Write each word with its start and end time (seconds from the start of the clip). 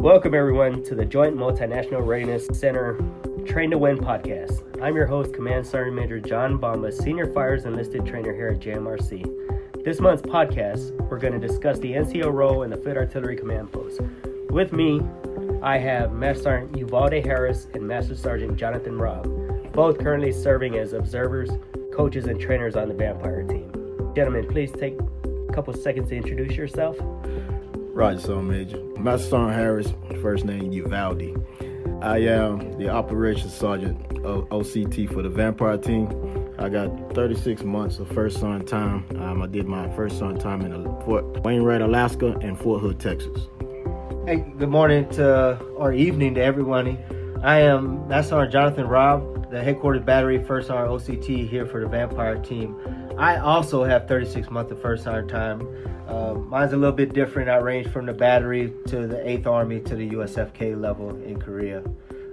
Welcome, 0.00 0.34
everyone, 0.34 0.82
to 0.84 0.94
the 0.94 1.06
Joint 1.06 1.34
Multinational 1.36 2.06
Readiness 2.06 2.46
Center 2.52 3.00
Train 3.46 3.70
to 3.70 3.78
Win 3.78 3.96
podcast. 3.96 4.62
I'm 4.82 4.94
your 4.94 5.06
host, 5.06 5.32
Command 5.32 5.66
Sergeant 5.66 5.96
Major 5.96 6.20
John 6.20 6.58
Bomba, 6.58 6.92
Senior 6.92 7.32
Fires 7.32 7.64
Enlisted 7.64 8.04
Trainer 8.04 8.34
here 8.34 8.48
at 8.48 8.60
JMRC. 8.60 9.82
This 9.84 9.98
month's 9.98 10.20
podcast, 10.20 10.94
we're 11.08 11.18
going 11.18 11.32
to 11.32 11.44
discuss 11.44 11.78
the 11.78 11.92
NCO 11.92 12.30
role 12.30 12.62
in 12.62 12.70
the 12.70 12.76
Field 12.76 12.98
Artillery 12.98 13.36
Command 13.36 13.72
Post. 13.72 14.02
With 14.50 14.74
me, 14.74 15.00
I 15.62 15.78
have 15.78 16.12
Master 16.12 16.42
Sergeant 16.42 16.76
Uvalde 16.76 17.24
Harris 17.24 17.66
and 17.72 17.82
Master 17.82 18.14
Sergeant 18.14 18.58
Jonathan 18.58 18.98
Robb, 18.98 19.24
both 19.72 19.98
currently 19.98 20.30
serving 20.30 20.76
as 20.76 20.92
observers, 20.92 21.50
coaches, 21.94 22.26
and 22.26 22.38
trainers 22.38 22.76
on 22.76 22.88
the 22.88 22.94
Vampire 22.94 23.44
team. 23.44 23.72
Gentlemen, 24.14 24.46
please 24.46 24.70
take 24.72 24.94
a 25.24 25.52
couple 25.54 25.72
seconds 25.72 26.10
to 26.10 26.16
introduce 26.16 26.54
yourself. 26.54 26.98
Roger, 27.96 28.20
Sergeant 28.20 28.48
Major. 28.48 29.00
Master 29.00 29.30
Sergeant 29.30 29.54
Harris, 29.54 29.94
first 30.20 30.44
name 30.44 30.70
Uvalde. 30.70 31.34
I 32.02 32.18
am 32.18 32.76
the 32.76 32.90
Operations 32.90 33.54
Sergeant 33.54 33.98
of 34.18 34.46
OCT 34.50 35.10
for 35.10 35.22
the 35.22 35.30
Vampire 35.30 35.78
team. 35.78 36.10
I 36.58 36.68
got 36.68 37.14
36 37.14 37.62
months 37.62 37.98
of 37.98 38.06
first 38.08 38.38
son 38.38 38.66
time. 38.66 39.06
Um, 39.18 39.40
I 39.40 39.46
did 39.46 39.66
my 39.66 39.88
first 39.96 40.18
son 40.18 40.38
time 40.38 40.60
in 40.60 40.84
Fort 41.06 41.42
Wainwright, 41.42 41.80
Alaska, 41.80 42.36
and 42.42 42.58
Fort 42.58 42.82
Hood, 42.82 43.00
Texas. 43.00 43.48
Hey, 44.26 44.44
good 44.58 44.68
morning 44.68 45.08
to 45.12 45.58
or 45.76 45.94
evening 45.94 46.34
to 46.34 46.42
everyone. 46.42 46.98
I 47.42 47.60
am 47.60 48.08
Master 48.08 48.30
Sergeant 48.30 48.52
Jonathan 48.52 48.86
Robb, 48.86 49.50
the 49.50 49.62
headquarters 49.62 50.02
battery 50.02 50.42
first 50.42 50.68
sergeant 50.68 51.22
OCT 51.22 51.48
here 51.48 51.66
for 51.66 51.80
the 51.80 51.86
Vampire 51.86 52.36
team. 52.36 52.76
I 53.18 53.36
also 53.36 53.84
have 53.84 54.08
36 54.08 54.50
months 54.50 54.72
of 54.72 54.80
first 54.80 55.04
sergeant 55.04 55.30
time. 55.30 55.68
Uh, 56.08 56.34
mine's 56.34 56.72
a 56.72 56.76
little 56.76 56.96
bit 56.96 57.12
different. 57.12 57.50
I 57.50 57.56
range 57.56 57.88
from 57.88 58.06
the 58.06 58.12
battery 58.12 58.72
to 58.86 59.06
the 59.06 59.16
8th 59.16 59.46
Army 59.46 59.80
to 59.80 59.94
the 59.94 60.10
USFK 60.10 60.80
level 60.80 61.10
in 61.22 61.38
Korea. 61.38 61.82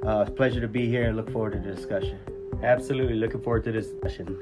Uh, 0.06 0.22
it's 0.22 0.30
a 0.30 0.34
pleasure 0.34 0.62
to 0.62 0.68
be 0.68 0.88
here 0.88 1.04
and 1.04 1.18
look 1.18 1.30
forward 1.32 1.54
to 1.54 1.60
the 1.60 1.76
discussion. 1.76 2.20
Absolutely 2.64 3.16
looking 3.16 3.42
forward 3.42 3.66
to 3.66 3.72
this 3.72 3.88
discussion. 3.88 4.40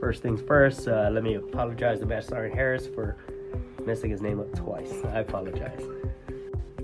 First 0.00 0.22
things 0.22 0.42
first, 0.42 0.86
uh, 0.86 1.08
let 1.10 1.24
me 1.24 1.34
apologize 1.34 2.00
to 2.00 2.06
Master 2.06 2.30
Sergeant 2.30 2.54
Harris 2.54 2.86
for 2.86 3.16
messing 3.86 4.10
his 4.10 4.20
name 4.20 4.38
up 4.38 4.54
twice. 4.54 4.92
I 5.12 5.20
apologize. 5.20 5.82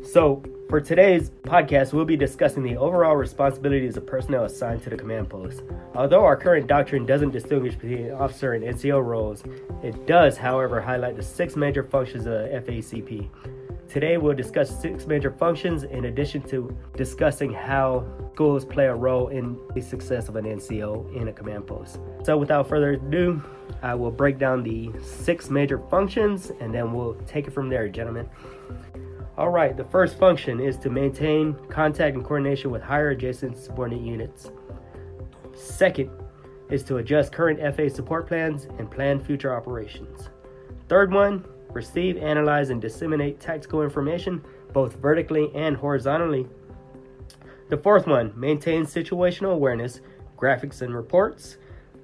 So, 0.03 0.43
for 0.71 0.81
today's 0.81 1.31
podcast, 1.43 1.93
we'll 1.93 2.05
be 2.05 2.17
discussing 2.17 2.63
the 2.63 2.77
overall 2.77 3.17
responsibilities 3.17 3.97
of 3.97 4.07
personnel 4.07 4.45
assigned 4.45 4.81
to 4.81 4.89
the 4.89 4.97
command 4.97 5.29
post. 5.29 5.65
Although 5.97 6.25
our 6.25 6.37
current 6.37 6.69
doctrine 6.69 7.05
doesn't 7.05 7.33
distinguish 7.33 7.75
between 7.75 8.13
officer 8.13 8.53
and 8.53 8.63
NCO 8.63 9.05
roles, 9.05 9.43
it 9.83 10.07
does, 10.07 10.37
however, 10.39 10.81
highlight 10.81 11.17
the 11.17 11.25
six 11.25 11.57
major 11.57 11.83
functions 11.83 12.27
of 12.27 12.35
FACP. 12.65 13.29
Today, 13.89 14.17
we'll 14.17 14.37
discuss 14.37 14.81
six 14.81 15.09
major 15.09 15.33
functions 15.33 15.83
in 15.83 16.05
addition 16.05 16.41
to 16.43 16.73
discussing 16.97 17.53
how 17.53 18.07
schools 18.33 18.65
play 18.65 18.87
a 18.87 18.95
role 18.95 19.27
in 19.27 19.59
the 19.75 19.81
success 19.81 20.29
of 20.29 20.37
an 20.37 20.45
NCO 20.45 21.17
in 21.17 21.27
a 21.27 21.33
command 21.33 21.67
post. 21.67 21.99
So, 22.23 22.39
without 22.39 22.69
further 22.69 22.93
ado, 22.93 23.43
I 23.83 23.97
will 23.97 24.13
break 24.13 24.39
down 24.39 24.63
the 24.63 24.93
six 25.03 25.51
major 25.51 25.81
functions 25.91 26.53
and 26.61 26.73
then 26.73 26.93
we'll 26.93 27.15
take 27.27 27.49
it 27.49 27.51
from 27.51 27.69
there, 27.69 27.89
gentlemen. 27.89 28.31
All 29.41 29.49
right, 29.49 29.75
the 29.75 29.85
first 29.85 30.19
function 30.19 30.61
is 30.61 30.77
to 30.81 30.91
maintain 30.91 31.55
contact 31.71 32.15
and 32.15 32.23
coordination 32.23 32.71
with 32.71 32.83
higher 32.83 33.09
adjacent 33.09 33.57
subordinate 33.57 34.05
units. 34.05 34.51
Second 35.55 36.11
is 36.69 36.83
to 36.83 36.99
adjust 36.99 37.33
current 37.33 37.59
FA 37.75 37.89
support 37.89 38.27
plans 38.27 38.67
and 38.79 38.91
plan 38.91 39.19
future 39.19 39.55
operations. 39.57 40.29
Third 40.91 41.11
one, 41.11 41.47
receive, 41.71 42.19
analyze, 42.19 42.69
and 42.69 42.83
disseminate 42.83 43.41
tactical 43.41 43.83
information 43.83 44.45
both 44.75 44.97
vertically 44.97 45.51
and 45.55 45.75
horizontally. 45.75 46.47
The 47.71 47.79
fourth 47.79 48.07
one, 48.07 48.39
maintain 48.39 48.85
situational 48.85 49.55
awareness, 49.55 50.03
graphics, 50.37 50.83
and 50.83 50.95
reports. 50.95 51.57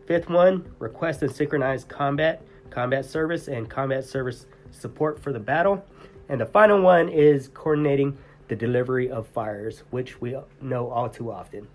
Fifth 0.06 0.30
one, 0.30 0.72
request 0.78 1.20
and 1.20 1.30
synchronize 1.30 1.84
combat, 1.84 2.40
combat 2.70 3.04
service, 3.04 3.48
and 3.48 3.68
combat 3.68 4.06
service 4.06 4.46
support 4.70 5.22
for 5.22 5.34
the 5.34 5.38
battle. 5.38 5.84
And 6.28 6.40
the 6.40 6.46
final 6.46 6.80
one 6.80 7.08
is 7.08 7.48
coordinating 7.48 8.18
the 8.48 8.56
delivery 8.56 9.10
of 9.10 9.26
fires, 9.28 9.82
which 9.90 10.20
we 10.20 10.36
know 10.60 10.90
all 10.90 11.08
too 11.08 11.30
often. 11.30 11.68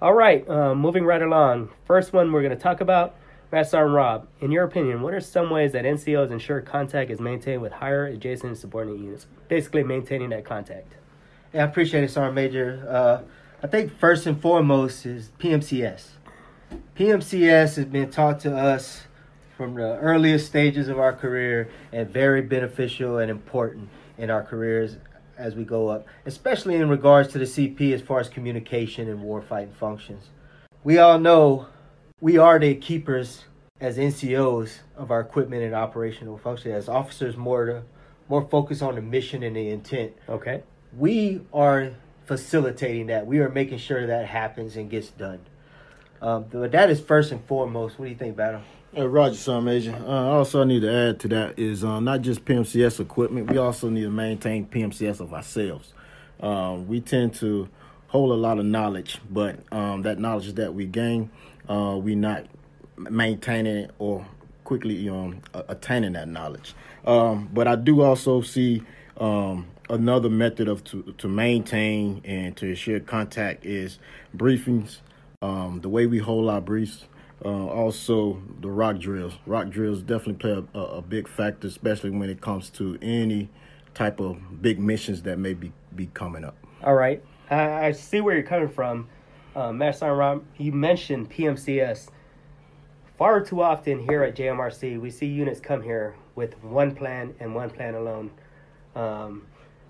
All 0.00 0.14
right, 0.14 0.48
uh, 0.48 0.74
moving 0.74 1.04
right 1.04 1.22
along. 1.22 1.70
First 1.86 2.12
one 2.12 2.32
we're 2.32 2.42
going 2.42 2.56
to 2.56 2.62
talk 2.62 2.80
about, 2.80 3.14
Master 3.50 3.70
Sergeant 3.70 3.94
Robb. 3.94 4.28
In 4.40 4.50
your 4.50 4.64
opinion, 4.64 5.00
what 5.00 5.14
are 5.14 5.20
some 5.20 5.48
ways 5.48 5.72
that 5.72 5.84
NCOs 5.84 6.30
ensure 6.30 6.60
contact 6.60 7.10
is 7.10 7.20
maintained 7.20 7.62
with 7.62 7.72
higher 7.72 8.06
adjacent 8.06 8.58
subordinate 8.58 9.00
units? 9.00 9.26
Basically, 9.48 9.82
maintaining 9.82 10.30
that 10.30 10.44
contact. 10.44 10.92
Yeah, 11.54 11.62
I 11.62 11.64
appreciate 11.66 12.04
it, 12.04 12.10
Sergeant 12.10 12.34
Major. 12.34 12.86
Uh, 12.86 13.22
I 13.62 13.66
think 13.68 13.96
first 13.96 14.26
and 14.26 14.40
foremost 14.40 15.06
is 15.06 15.30
PMCS. 15.38 16.08
PMCS 16.96 17.76
has 17.76 17.84
been 17.86 18.10
taught 18.10 18.40
to 18.40 18.54
us 18.54 19.06
from 19.56 19.74
the 19.74 19.96
earliest 19.98 20.46
stages 20.46 20.88
of 20.88 20.98
our 20.98 21.12
career 21.12 21.70
and 21.92 22.08
very 22.10 22.42
beneficial 22.42 23.18
and 23.18 23.30
important 23.30 23.88
in 24.18 24.30
our 24.30 24.42
careers 24.42 24.96
as 25.38 25.54
we 25.54 25.64
go 25.64 25.88
up, 25.88 26.06
especially 26.26 26.76
in 26.76 26.88
regards 26.88 27.32
to 27.32 27.38
the 27.38 27.44
CP 27.44 27.92
as 27.92 28.02
far 28.02 28.20
as 28.20 28.28
communication 28.28 29.08
and 29.08 29.20
warfighting 29.20 29.74
functions. 29.74 30.24
We 30.84 30.98
all 30.98 31.18
know 31.18 31.66
we 32.20 32.38
are 32.38 32.58
the 32.58 32.74
keepers 32.74 33.44
as 33.80 33.98
NCOs 33.98 34.78
of 34.96 35.10
our 35.10 35.20
equipment 35.20 35.62
and 35.62 35.74
operational 35.74 36.38
function. 36.38 36.72
As 36.72 36.88
officers, 36.88 37.36
more 37.36 37.66
to, 37.66 37.82
more 38.28 38.46
focused 38.48 38.82
on 38.82 38.94
the 38.94 39.02
mission 39.02 39.42
and 39.42 39.56
the 39.56 39.68
intent. 39.68 40.14
Okay. 40.28 40.62
We 40.96 41.42
are 41.52 41.92
facilitating 42.24 43.08
that. 43.08 43.26
We 43.26 43.40
are 43.40 43.50
making 43.50 43.78
sure 43.78 44.06
that 44.06 44.26
happens 44.26 44.76
and 44.76 44.88
gets 44.88 45.08
done. 45.08 45.40
Um, 46.22 46.46
but 46.50 46.72
that 46.72 46.88
is 46.88 47.00
first 47.00 47.32
and 47.32 47.44
foremost. 47.44 47.98
What 47.98 48.06
do 48.06 48.10
you 48.10 48.16
think, 48.16 48.36
Battle? 48.36 48.62
Uh, 48.96 49.06
Roger, 49.06 49.34
Sergeant 49.34 49.64
Major. 49.66 49.94
Uh, 50.06 50.30
also, 50.30 50.62
I 50.62 50.64
need 50.64 50.80
to 50.80 50.90
add 50.90 51.20
to 51.20 51.28
that 51.28 51.58
is 51.58 51.84
uh, 51.84 52.00
not 52.00 52.22
just 52.22 52.46
PMCS 52.46 52.98
equipment. 52.98 53.50
We 53.50 53.58
also 53.58 53.90
need 53.90 54.04
to 54.04 54.10
maintain 54.10 54.66
PMCS 54.66 55.20
of 55.20 55.34
ourselves. 55.34 55.92
Um, 56.40 56.88
we 56.88 57.02
tend 57.02 57.34
to 57.34 57.68
hold 58.06 58.30
a 58.30 58.34
lot 58.34 58.58
of 58.58 58.64
knowledge, 58.64 59.18
but 59.28 59.58
um, 59.70 60.00
that 60.02 60.18
knowledge 60.18 60.54
that 60.54 60.72
we 60.72 60.86
gain, 60.86 61.30
uh, 61.68 61.98
we 62.00 62.14
not 62.14 62.46
maintaining 62.96 63.90
or 63.98 64.26
quickly 64.64 65.06
um, 65.10 65.42
attaining 65.52 66.14
that 66.14 66.28
knowledge. 66.28 66.74
Um, 67.06 67.50
but 67.52 67.68
I 67.68 67.76
do 67.76 68.00
also 68.00 68.40
see 68.40 68.82
um, 69.18 69.66
another 69.90 70.30
method 70.30 70.68
of 70.68 70.82
to, 70.84 71.14
to 71.18 71.28
maintain 71.28 72.22
and 72.24 72.56
to 72.56 72.68
ensure 72.68 73.00
contact 73.00 73.66
is 73.66 73.98
briefings. 74.34 75.00
Um, 75.42 75.80
the 75.82 75.90
way 75.90 76.06
we 76.06 76.16
hold 76.16 76.48
our 76.48 76.62
briefs 76.62 77.04
uh, 77.44 77.66
also, 77.66 78.40
the 78.60 78.68
ROC 78.68 78.98
drills. 78.98 79.34
ROC 79.46 79.68
drills 79.68 80.00
definitely 80.00 80.34
play 80.34 80.64
a, 80.74 80.78
a, 80.78 81.02
big 81.02 81.28
factor, 81.28 81.68
especially 81.68 82.10
when 82.10 82.30
it 82.30 82.40
comes 82.40 82.70
to 82.70 82.98
any 83.02 83.50
type 83.94 84.20
of 84.20 84.62
big 84.62 84.78
missions 84.78 85.22
that 85.22 85.38
may 85.38 85.52
be, 85.52 85.72
be 85.94 86.06
coming 86.06 86.44
up. 86.44 86.56
All 86.82 86.94
right. 86.94 87.22
I, 87.50 87.86
I 87.86 87.92
see 87.92 88.20
where 88.20 88.34
you're 88.34 88.42
coming 88.42 88.68
from. 88.68 89.08
Uh, 89.54 89.70
Master 89.72 90.14
Robb, 90.14 90.44
you 90.56 90.72
mentioned 90.72 91.30
PMCS. 91.30 92.08
Far 93.18 93.42
too 93.42 93.62
often 93.62 94.00
here 94.00 94.22
at 94.22 94.34
JMRC, 94.34 95.00
we 95.00 95.10
see 95.10 95.26
units 95.26 95.60
come 95.60 95.82
here 95.82 96.14
with 96.34 96.62
one 96.62 96.94
plan 96.94 97.34
and 97.40 97.54
one 97.54 97.70
plan 97.70 97.94
alone. 97.94 98.30
Um, 98.94 99.46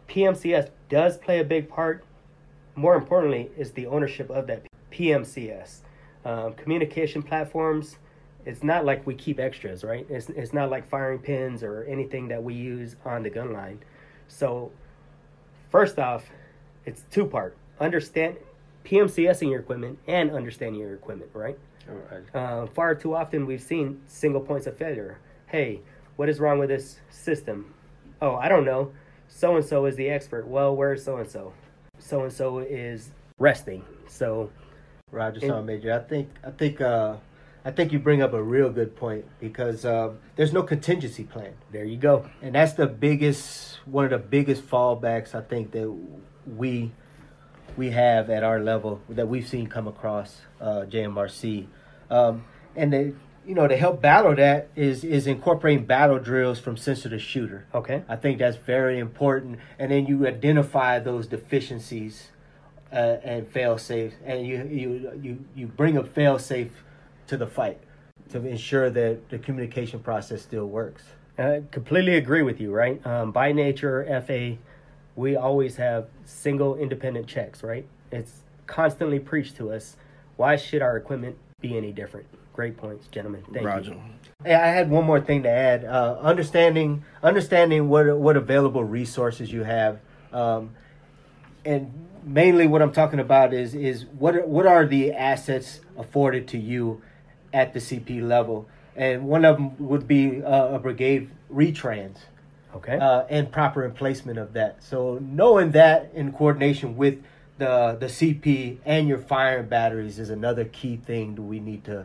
PMCS 0.09 0.71
does 0.89 1.17
play 1.17 1.41
a 1.41 1.45
big 1.45 1.69
part. 1.69 2.05
More 2.75 2.95
importantly, 2.95 3.51
is 3.57 3.73
the 3.73 3.87
ownership 3.87 4.31
of 4.31 4.47
that 4.49 4.67
PMCS 4.93 5.81
um, 6.27 6.53
communication 6.55 7.23
platforms 7.23 7.97
it's 8.47 8.63
not 8.63 8.85
like 8.85 9.05
we 9.07 9.15
keep 9.15 9.41
extras 9.41 9.85
right? 9.85 10.07
It's, 10.09 10.29
it's 10.31 10.53
not 10.53 10.71
like 10.71 10.89
firing 10.89 11.19
pins 11.19 11.63
or 11.63 11.85
anything 11.85 12.29
that 12.29 12.43
we 12.43 12.55
use 12.55 12.97
on 13.05 13.25
the 13.25 13.31
gun 13.31 13.53
line. 13.53 13.81
So 14.29 14.71
first 15.71 15.99
off 15.99 16.31
it's 16.85 17.05
two 17.11 17.27
part 17.27 17.57
understand 17.81 18.37
pmcsing 18.85 19.51
your 19.51 19.61
equipment 19.61 19.99
and 20.07 20.31
understanding 20.31 20.81
your 20.81 20.95
equipment 20.95 21.31
right? 21.33 21.59
Uh, 22.35 22.67
far 22.67 22.95
too 22.95 23.15
often 23.15 23.47
we've 23.47 23.63
seen 23.63 24.01
single 24.07 24.41
points 24.41 24.67
of 24.67 24.77
failure. 24.77 25.19
Hey 25.47 25.81
what 26.17 26.29
is 26.29 26.41
wrong 26.41 26.59
with 26.59 26.71
this 26.71 26.99
system? 27.11 27.73
Oh 28.21 28.37
i 28.37 28.49
don't 28.49 28.65
know. 28.65 28.93
So 29.29 29.57
and 29.57 29.65
so 29.65 29.87
is 29.87 29.97
the 29.97 30.09
expert. 30.09 30.47
Well 30.47 30.75
where's 30.75 31.05
so 31.05 31.19
and 31.19 31.29
so 31.29 31.53
so 31.99 32.23
and 32.23 32.33
so 32.33 32.59
is 32.59 33.11
resting. 33.39 33.85
So 34.09 34.51
Roger 35.13 35.39
Sergeant 35.39 35.67
Major. 35.67 35.93
I 35.95 36.01
think 36.01 36.31
I 36.45 36.51
think 36.51 36.81
uh, 36.81 37.17
I 37.65 37.71
think 37.71 37.93
you 37.93 38.01
bring 38.01 38.23
up 38.23 38.33
a 38.33 38.43
real 38.43 38.71
good 38.71 38.97
point 38.97 39.25
because 39.39 39.85
uh, 39.85 40.13
there's 40.35 40.53
no 40.53 40.65
contingency 40.65 41.23
plan. 41.23 41.55
There 41.71 41.85
you 41.85 41.97
go. 41.97 42.29
And 42.43 42.57
that's 42.57 42.73
the 42.73 42.89
biggest 42.89 43.79
one 43.87 44.05
of 44.07 44.11
the 44.11 44.19
biggest 44.19 44.69
fallbacks 44.69 45.33
I 45.33 45.43
think 45.43 45.71
that 45.71 45.97
we 46.45 46.91
we 47.77 47.91
have 47.91 48.31
at 48.31 48.43
our 48.43 48.59
level 48.59 49.01
that 49.09 49.29
we've 49.29 49.47
seen 49.47 49.69
come 49.69 49.87
across 49.87 50.41
uh, 50.61 50.87
JMRC. 50.89 51.67
Um, 52.11 52.45
and 52.75 52.93
they, 52.93 53.13
you 53.47 53.55
know, 53.55 53.69
to 53.69 53.77
help 53.77 54.03
battle 54.03 54.35
that 54.35 54.71
is 54.75 55.05
is 55.05 55.29
incorporating 55.29 55.87
battle 55.87 56.19
drills 56.19 56.59
from 56.59 56.77
sensor 56.77 57.11
to 57.11 57.19
shooter. 57.21 57.65
Okay. 57.73 58.03
I 58.09 58.17
think 58.17 58.41
that's 58.41 58.57
very 58.57 58.99
important, 58.99 59.61
and 59.79 59.93
then 59.93 60.07
you 60.07 60.27
identify 60.27 60.99
those 60.99 61.29
deficiencies 61.29 62.33
uh, 62.93 63.17
and 63.25 63.47
fail 63.49 63.79
safe, 63.79 64.15
and 64.25 64.47
you 64.47 64.65
you 64.71 65.13
you 65.21 65.45
you 65.55 65.67
bring 65.67 65.97
a 65.97 66.05
fail 66.05 66.39
safe 66.39 66.85
to 67.27 67.37
the 67.37 67.47
fight 67.47 67.79
to 68.31 68.45
ensure 68.47 68.91
that 68.91 69.29
the 69.29 69.39
communication 69.39 70.01
process 70.01 70.43
still 70.43 70.67
works. 70.67 71.03
I 71.39 71.63
completely 71.71 72.17
agree 72.17 72.43
with 72.43 72.61
you, 72.61 72.73
right? 72.73 73.05
Um, 73.07 73.31
by 73.31 73.53
nature, 73.53 74.05
FA, 74.27 74.57
we 75.17 75.37
always 75.37 75.77
have 75.77 76.07
single 76.25 76.77
independent 76.77 77.27
checks, 77.27 77.63
right? 77.63 77.87
It's 78.11 78.43
constantly 78.67 79.19
preached 79.19 79.57
to 79.57 79.71
us. 79.73 79.97
Why 80.37 80.57
should 80.57 80.83
our 80.83 80.97
equipment 80.97 81.37
be 81.61 81.77
any 81.77 81.93
different? 81.93 82.27
Great 82.53 82.77
points, 82.77 83.07
gentlemen. 83.09 83.43
Thank 83.53 83.67
Roger. 83.67 83.91
you. 83.93 84.01
Hey, 84.45 84.55
I 84.55 84.69
had 84.69 84.91
one 84.91 85.05
more 85.05 85.21
thing 85.21 85.43
to 85.43 85.51
add. 85.51 85.85
Uh, 85.85 86.19
understanding 86.21 87.05
understanding 87.23 87.89
what 87.89 88.17
what 88.17 88.37
available 88.37 88.83
resources 88.83 89.53
you 89.53 89.63
have, 89.63 89.99
um, 90.33 90.71
and 91.65 91.93
mainly 92.27 92.67
what 92.67 92.83
I'm 92.83 92.93
talking 92.93 93.21
about 93.21 93.55
is 93.55 93.75
is 93.75 94.05
what 94.19 94.37
are, 94.37 94.45
what 94.45 94.67
are 94.67 94.85
the 94.85 95.13
assets 95.13 95.81
afforded 95.97 96.49
to 96.49 96.59
you 96.59 97.01
at 97.55 97.73
the 97.73 97.81
CP 97.81 98.21
level, 98.23 98.69
and 98.95 99.27
one 99.27 99.45
of 99.47 99.57
them 99.57 99.79
would 99.89 100.07
be 100.07 100.43
uh, 100.43 100.75
a 100.75 100.79
brigade 100.79 101.31
retrans. 101.53 102.19
Okay. 102.75 102.99
uh, 102.99 103.25
and 103.31 103.51
proper 103.51 103.87
emplacement 103.87 104.39
of 104.39 104.53
that. 104.53 104.83
So 104.83 105.19
knowing 105.23 105.71
that 105.71 106.11
in 106.13 106.31
coordination 106.33 106.95
with 106.99 107.23
the 107.57 107.97
the 107.99 108.05
CP 108.07 108.79
and 108.85 109.09
your 109.09 109.17
firing 109.17 109.67
batteries 109.69 110.19
is 110.19 110.29
another 110.29 110.67
key 110.67 110.97
thing 110.99 111.37
that 111.37 111.43
we 111.43 111.59
need 111.59 111.85
to 111.85 112.05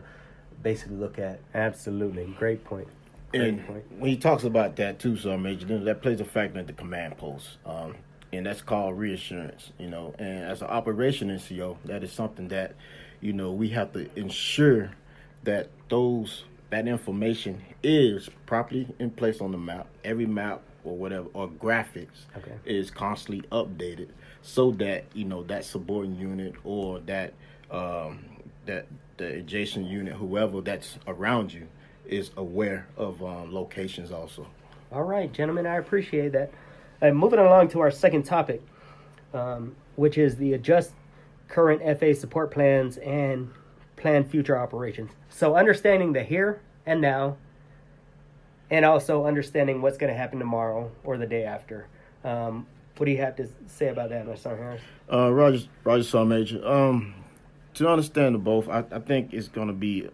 basically 0.62 0.96
look 0.96 1.18
at. 1.18 1.40
Absolutely. 1.54 2.24
Great 2.38 2.64
point. 2.64 2.88
Great 3.32 3.42
And 3.48 3.66
point. 3.66 3.84
when 3.98 4.10
he 4.10 4.16
talks 4.16 4.44
about 4.44 4.76
that 4.76 4.98
too, 4.98 5.18
so 5.18 5.36
Major, 5.36 5.78
that 5.78 6.00
plays 6.00 6.20
a 6.20 6.24
factor 6.24 6.60
at 6.60 6.66
the 6.66 6.72
command 6.72 7.18
post, 7.18 7.58
um, 7.66 7.94
and 8.32 8.46
that's 8.46 8.62
called 8.62 8.98
reassurance. 8.98 9.72
You 9.78 9.88
know, 9.88 10.14
and 10.18 10.44
as 10.44 10.62
an 10.62 10.68
operation 10.68 11.28
NCO, 11.28 11.76
that 11.84 12.02
is 12.02 12.12
something 12.12 12.48
that 12.48 12.74
you 13.20 13.32
know 13.32 13.52
we 13.52 13.68
have 13.70 13.92
to 13.92 14.08
ensure 14.18 14.90
that 15.44 15.68
those 15.88 16.44
that 16.70 16.88
information 16.88 17.62
is 17.82 18.30
properly 18.46 18.86
in 18.98 19.10
place 19.10 19.40
on 19.40 19.52
the 19.52 19.58
map. 19.58 19.86
Every 20.04 20.26
map 20.26 20.62
or 20.84 20.96
whatever 20.96 21.28
or 21.34 21.48
graphics 21.48 22.26
Okay. 22.36 22.54
is 22.64 22.90
constantly 22.90 23.46
updated 23.50 24.08
so 24.40 24.70
that 24.72 25.04
you 25.14 25.24
know 25.24 25.42
that 25.44 25.64
subordinate 25.64 26.18
unit 26.18 26.54
or 26.64 26.98
that 27.00 27.34
um, 27.70 28.24
that 28.66 28.86
the 29.18 29.26
adjacent 29.34 29.86
unit, 29.86 30.14
whoever 30.14 30.60
that's 30.60 30.98
around 31.06 31.52
you, 31.52 31.66
is 32.06 32.30
aware 32.36 32.86
of 32.96 33.22
um, 33.22 33.52
locations 33.54 34.10
also. 34.10 34.46
All 34.90 35.02
right, 35.04 35.32
gentlemen, 35.32 35.66
I 35.66 35.76
appreciate 35.76 36.32
that. 36.32 36.50
Uh, 37.02 37.10
moving 37.10 37.40
along 37.40 37.66
to 37.68 37.80
our 37.80 37.90
second 37.90 38.22
topic, 38.22 38.62
um, 39.34 39.74
which 39.96 40.16
is 40.16 40.36
the 40.36 40.52
adjust 40.52 40.92
current 41.48 41.82
FA 41.98 42.14
support 42.14 42.52
plans 42.52 42.96
and 42.98 43.50
plan 43.96 44.24
future 44.24 44.56
operations. 44.56 45.10
So, 45.28 45.56
understanding 45.56 46.12
the 46.12 46.22
here 46.22 46.60
and 46.86 47.00
now, 47.00 47.36
and 48.70 48.84
also 48.84 49.26
understanding 49.26 49.82
what's 49.82 49.98
going 49.98 50.12
to 50.12 50.16
happen 50.16 50.38
tomorrow 50.38 50.90
or 51.04 51.18
the 51.18 51.26
day 51.26 51.44
after. 51.44 51.88
Um, 52.24 52.66
what 52.96 53.06
do 53.06 53.12
you 53.12 53.18
have 53.18 53.36
to 53.36 53.48
say 53.66 53.88
about 53.88 54.10
that, 54.10 54.26
Mr. 54.26 54.56
Harris? 54.56 54.80
Uh, 55.12 55.30
Roger, 55.32 55.66
Roger 55.84 56.04
Saw 56.04 56.24
Major. 56.24 56.66
Um, 56.66 57.14
to 57.74 57.88
understand 57.88 58.34
the 58.34 58.38
both, 58.38 58.68
I, 58.68 58.84
I 58.90 59.00
think 59.00 59.34
it's 59.34 59.48
going 59.48 59.66
to 59.66 59.74
be 59.74 60.08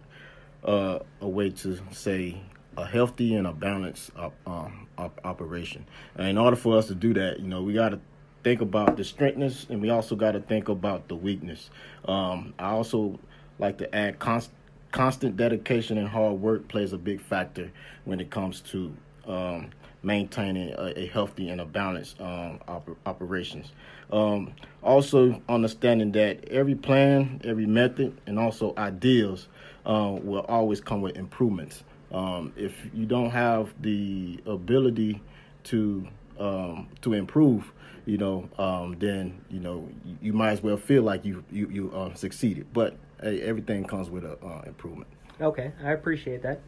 uh, 0.65 1.01
a 1.21 1.29
way 1.29 1.51
to 1.51 1.79
say 1.93 2.41
a 2.77 2.87
healthy 2.87 3.35
and 3.35 3.47
a 3.47 3.53
balanced 3.53 4.11
op, 4.17 4.35
um, 4.47 4.88
op- 4.99 5.21
operation. 5.25 5.87
And 6.17 6.29
in 6.29 6.39
order 6.39 6.57
for 6.57 6.77
us 6.77 6.87
to 6.89 6.95
do 6.95 7.15
that, 7.15 7.41
you 7.41 7.49
know, 7.49 7.63
we 7.63 7.73
got 7.73 7.91
to 7.91 8.01
think 8.45 8.61
about 8.61 8.97
the 8.97 9.05
strengthness 9.05 9.67
and 9.69 9.81
we 9.81 9.91
also 9.91 10.17
got 10.17 10.33
to 10.33 10.41
think 10.41 10.69
about 10.69 11.09
the 11.09 11.17
weakness. 11.17 11.71
Um, 12.05 12.55
I 12.59 12.71
also 12.71 13.19
like 13.59 13.79
to 13.79 13.95
add 13.95 14.19
const- 14.19 14.51
constant 14.93 15.37
dedication 15.37 15.99
and 15.99 16.09
hard 16.09 16.41
work 16.41 16.69
plays 16.69 16.93
a 16.93 16.99
big 16.99 17.21
factor 17.21 17.71
when 18.05 18.21
it 18.21 18.31
comes 18.31 18.61
to 18.61 18.93
um, 19.27 19.71
maintaining 20.03 20.71
a, 20.71 21.01
a 21.01 21.07
healthy 21.07 21.51
and 21.51 21.61
a 21.61 21.65
balanced 21.65 22.21
um, 22.21 22.61
oper- 22.69 22.97
operations. 23.07 23.73
Um, 24.11 24.53
also, 24.83 25.43
understanding 25.49 26.13
that 26.13 26.49
every 26.49 26.75
plan, 26.75 27.41
every 27.45 27.67
method, 27.67 28.19
and 28.27 28.39
also 28.39 28.73
ideas 28.79 29.49
uh, 29.85 30.17
will 30.23 30.47
always 30.49 30.81
come 30.81 31.03
with 31.03 31.17
improvements. 31.17 31.83
Um, 32.13 32.53
if 32.57 32.75
you 32.95 33.07
don't 33.07 33.31
have 33.31 33.73
the 33.81 34.41
ability 34.47 35.21
to 35.65 36.07
um, 36.39 36.89
to 37.03 37.13
improve, 37.13 37.73
you 38.07 38.17
know, 38.17 38.49
um, 38.59 38.97
then 38.99 39.41
you 39.51 39.61
know 39.61 39.89
you, 40.05 40.19
you 40.23 40.33
might 40.33 40.53
as 40.53 40.63
well 40.63 40.77
feel 40.77 41.03
like 41.03 41.25
you 41.25 41.45
you 41.51 41.69
you 41.69 41.93
uh, 41.93 42.15
succeeded. 42.15 42.67
But 42.73 42.97
hey, 43.21 43.43
everything 43.43 43.85
comes 43.85 44.09
with 44.11 44.25
a 44.25 44.39
uh, 44.45 44.63
improvement. 44.67 45.09
Okay, 45.41 45.73
I 45.85 45.93
appreciate 45.93 46.43
that. 46.43 46.61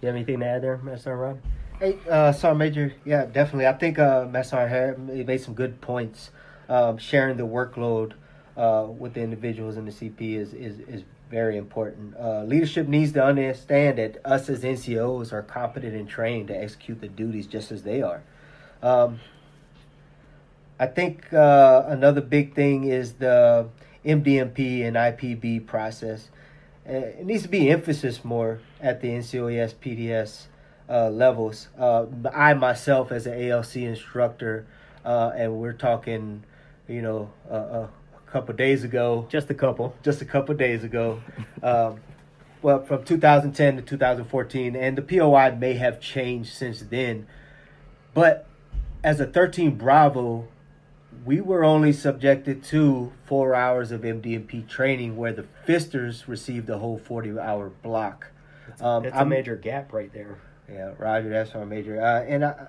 You 0.00 0.06
have 0.06 0.16
anything 0.16 0.40
to 0.40 0.46
add 0.46 0.62
there, 0.62 0.78
Mr. 0.78 1.18
Robb? 1.18 1.40
Hey, 1.78 1.98
uh, 2.08 2.32
Sergeant 2.32 2.58
Major, 2.58 2.94
yeah, 3.04 3.26
definitely. 3.26 3.66
I 3.66 3.72
think 3.74 3.98
uh, 3.98 4.26
Master 4.30 4.66
Harris 4.66 4.98
made 4.98 5.40
some 5.40 5.54
good 5.54 5.80
points. 5.80 6.30
Um, 6.68 6.98
sharing 6.98 7.36
the 7.36 7.46
workload 7.46 8.14
uh, 8.56 8.86
with 8.88 9.14
the 9.14 9.20
individuals 9.20 9.76
in 9.76 9.84
the 9.84 9.92
CP 9.92 10.36
is 10.36 10.52
is, 10.52 10.80
is 10.80 11.02
very 11.30 11.56
important. 11.56 12.14
Uh, 12.16 12.44
leadership 12.44 12.86
needs 12.88 13.12
to 13.12 13.24
understand 13.24 13.98
that 13.98 14.18
us 14.24 14.48
as 14.48 14.62
NCOs 14.62 15.32
are 15.32 15.42
competent 15.42 15.94
and 15.94 16.08
trained 16.08 16.48
to 16.48 16.56
execute 16.56 17.00
the 17.00 17.08
duties 17.08 17.46
just 17.46 17.72
as 17.72 17.82
they 17.82 18.02
are. 18.02 18.22
Um, 18.82 19.20
I 20.78 20.86
think 20.86 21.32
uh, 21.32 21.84
another 21.86 22.20
big 22.20 22.54
thing 22.54 22.84
is 22.84 23.14
the 23.14 23.68
MDMP 24.04 24.86
and 24.86 24.96
IPB 24.96 25.66
process. 25.66 26.28
Uh, 26.88 26.92
it 26.92 27.26
needs 27.26 27.42
to 27.42 27.48
be 27.48 27.70
emphasis 27.70 28.24
more 28.24 28.60
at 28.80 29.00
the 29.00 29.08
NCOES 29.08 29.74
PDS 29.74 30.44
uh, 30.88 31.10
levels. 31.10 31.68
Uh, 31.76 32.06
I 32.32 32.54
myself, 32.54 33.10
as 33.10 33.26
an 33.26 33.50
ALC 33.50 33.76
instructor, 33.76 34.66
uh, 35.04 35.32
and 35.34 35.56
we're 35.56 35.72
talking, 35.72 36.44
you 36.86 37.02
know, 37.02 37.30
couple 38.36 38.54
days 38.54 38.84
ago, 38.84 39.26
Just 39.30 39.48
a 39.48 39.54
couple. 39.54 39.94
just 40.02 40.20
a 40.20 40.26
couple 40.26 40.54
days 40.54 40.84
ago. 40.84 41.22
Um, 41.62 42.00
well, 42.60 42.84
from 42.84 43.02
2010 43.02 43.76
to 43.76 43.82
2014, 43.82 44.76
and 44.76 44.98
the 44.98 45.02
POI 45.02 45.54
may 45.56 45.74
have 45.74 46.00
changed 46.00 46.52
since 46.52 46.80
then. 46.80 47.26
But 48.12 48.46
as 49.02 49.20
a 49.20 49.26
13 49.26 49.76
Bravo, 49.76 50.48
we 51.24 51.40
were 51.40 51.64
only 51.64 51.92
subjected 51.94 52.62
to 52.64 53.10
four 53.24 53.54
hours 53.54 53.90
of 53.90 54.02
MDMP 54.02 54.68
training, 54.68 55.16
where 55.16 55.32
the 55.32 55.46
Fisters 55.64 56.28
received 56.28 56.68
a 56.68 56.76
whole 56.78 56.98
40 56.98 57.38
hour 57.38 57.70
block. 57.82 58.32
Um, 58.80 59.04
That's 59.04 59.16
a 59.16 59.24
major 59.24 59.56
gap 59.56 59.92
right 59.94 60.12
there. 60.12 60.36
yeah, 60.70 60.92
Roger, 60.98 61.30
that's 61.30 61.54
our 61.54 61.64
major. 61.64 62.00
Uh, 62.02 62.22
and 62.24 62.44
I, 62.44 62.66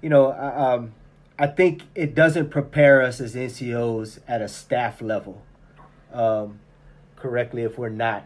you 0.00 0.08
know, 0.08 0.28
I, 0.28 0.72
um, 0.74 0.94
I 1.42 1.48
think 1.48 1.82
it 1.96 2.14
doesn't 2.14 2.50
prepare 2.50 3.02
us 3.02 3.20
as 3.20 3.34
NCOs 3.34 4.20
at 4.28 4.40
a 4.40 4.46
staff 4.46 5.02
level 5.02 5.42
um, 6.12 6.60
correctly 7.16 7.62
if 7.62 7.76
we're 7.76 7.88
not. 7.88 8.24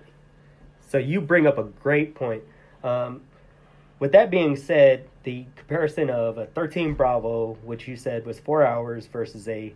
So 0.91 0.99
you 0.99 1.23
bring 1.23 1.47
up 1.47 1.57
a 1.57 1.63
great 1.63 2.15
point. 2.15 2.43
Um, 2.85 3.23
with 4.01 4.13
that 4.13 4.31
being 4.31 4.55
said, 4.55 5.09
the 5.23 5.47
comparison 5.57 6.11
of 6.11 6.37
a 6.37 6.45
13 6.45 6.93
Bravo, 6.93 7.57
which 7.65 7.89
you 7.89 7.97
said 7.97 8.27
was 8.27 8.39
four 8.39 8.67
hours, 8.67 9.07
versus 9.07 9.49
a 9.49 9.73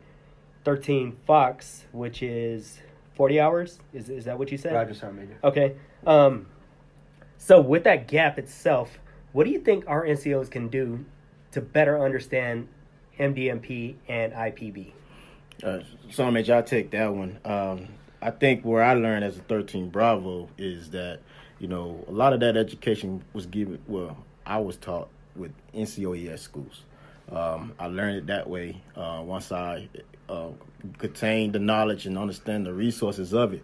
13 0.66 1.16
Fox, 1.26 1.87
which 1.92 2.23
is 2.23 2.78
40 3.14 3.40
hours. 3.40 3.78
Is 3.94 4.11
is 4.11 4.26
that 4.26 4.38
what 4.38 4.52
you 4.52 4.59
said? 4.59 4.75
Roger, 4.75 4.92
Sergeant 4.92 5.18
Major. 5.18 5.38
Okay. 5.42 5.76
Um, 6.06 6.44
so 7.38 7.59
with 7.62 7.85
that 7.85 8.06
gap 8.06 8.38
itself, 8.38 8.99
what 9.32 9.44
do 9.44 9.50
you 9.50 9.61
think 9.61 9.85
our 9.87 10.04
NCOs 10.04 10.50
can 10.50 10.68
do 10.68 11.06
to 11.52 11.62
better 11.62 12.04
understand 12.04 12.68
MDMP 13.19 13.97
and 14.09 14.33
IPB? 14.33 14.93
Uh, 15.62 15.81
so, 16.11 16.25
I 16.25 16.31
Major, 16.31 16.57
I 16.57 16.62
take 16.62 16.90
that 16.93 17.14
one. 17.14 17.38
Um, 17.45 17.88
I 18.23 18.31
think 18.31 18.64
where 18.64 18.83
I 18.83 18.95
learned 18.95 19.25
as 19.25 19.37
a 19.37 19.43
13 19.43 19.90
Bravo 19.90 20.49
is 20.59 20.90
that, 20.90 21.21
you 21.59 21.69
know, 21.69 22.05
a 22.09 22.12
lot 22.12 22.33
of 22.33 22.40
that 22.40 22.57
education 22.57 23.23
was 23.33 23.47
given, 23.47 23.79
well, 23.87 24.17
I 24.47 24.59
was 24.59 24.76
taught 24.76 25.09
with 25.37 25.52
NCOES 25.75 26.38
schools. 26.38 26.85
Um, 27.31 27.75
I 27.79 27.87
learned 27.87 28.17
it 28.17 28.26
that 28.26 28.49
way 28.49 28.81
uh, 28.97 29.23
once 29.25 29.52
I 29.52 29.88
uh, 30.29 30.49
contained 30.99 31.52
the 31.55 31.59
knowledge 31.59 32.07
and 32.07 32.19
understand 32.19 32.67
the 32.67 32.73
resources 32.73 33.33
of 33.33 33.52
it. 33.52 33.62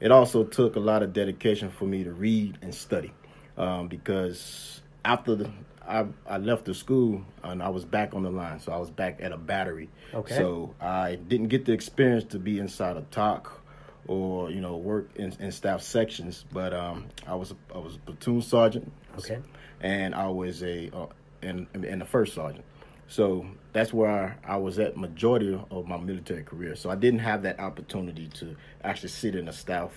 It 0.00 0.10
also 0.10 0.44
took 0.44 0.76
a 0.76 0.80
lot 0.80 1.02
of 1.02 1.12
dedication 1.12 1.70
for 1.70 1.84
me 1.84 2.04
to 2.04 2.12
read 2.12 2.58
and 2.62 2.74
study 2.74 3.12
um, 3.56 3.88
because 3.88 4.80
after 5.04 5.34
the, 5.34 5.50
I, 5.92 6.06
I 6.26 6.38
left 6.38 6.64
the 6.64 6.74
school 6.74 7.22
and 7.42 7.62
I 7.62 7.68
was 7.68 7.84
back 7.84 8.14
on 8.14 8.22
the 8.22 8.30
line, 8.30 8.60
so 8.60 8.72
I 8.72 8.78
was 8.78 8.90
back 8.90 9.20
at 9.20 9.30
a 9.30 9.36
battery. 9.36 9.90
Okay. 10.14 10.36
So 10.36 10.74
I 10.80 11.16
didn't 11.16 11.48
get 11.48 11.66
the 11.66 11.72
experience 11.72 12.24
to 12.32 12.38
be 12.38 12.58
inside 12.58 12.96
a 12.96 13.02
TOC 13.02 13.60
or 14.06 14.50
you 14.50 14.60
know 14.60 14.76
work 14.76 15.10
in, 15.16 15.36
in 15.38 15.52
staff 15.52 15.82
sections. 15.82 16.46
But 16.50 16.72
um, 16.72 17.06
I 17.26 17.34
was 17.34 17.54
I 17.74 17.78
was 17.78 17.96
a 17.96 17.98
platoon 17.98 18.40
sergeant. 18.40 18.90
Okay. 19.18 19.38
And 19.80 20.14
I 20.14 20.28
was 20.28 20.62
a 20.62 20.90
uh, 20.96 21.06
in 21.42 21.68
in 21.74 21.98
the 21.98 22.06
first 22.06 22.34
sergeant. 22.34 22.64
So 23.08 23.44
that's 23.74 23.92
where 23.92 24.38
I 24.42 24.56
was 24.56 24.78
at 24.78 24.96
majority 24.96 25.60
of 25.70 25.86
my 25.86 25.98
military 25.98 26.44
career. 26.44 26.74
So 26.74 26.88
I 26.88 26.94
didn't 26.94 27.20
have 27.20 27.42
that 27.42 27.60
opportunity 27.60 28.28
to 28.28 28.56
actually 28.82 29.10
sit 29.10 29.34
in 29.34 29.48
a 29.48 29.52
staff 29.52 29.90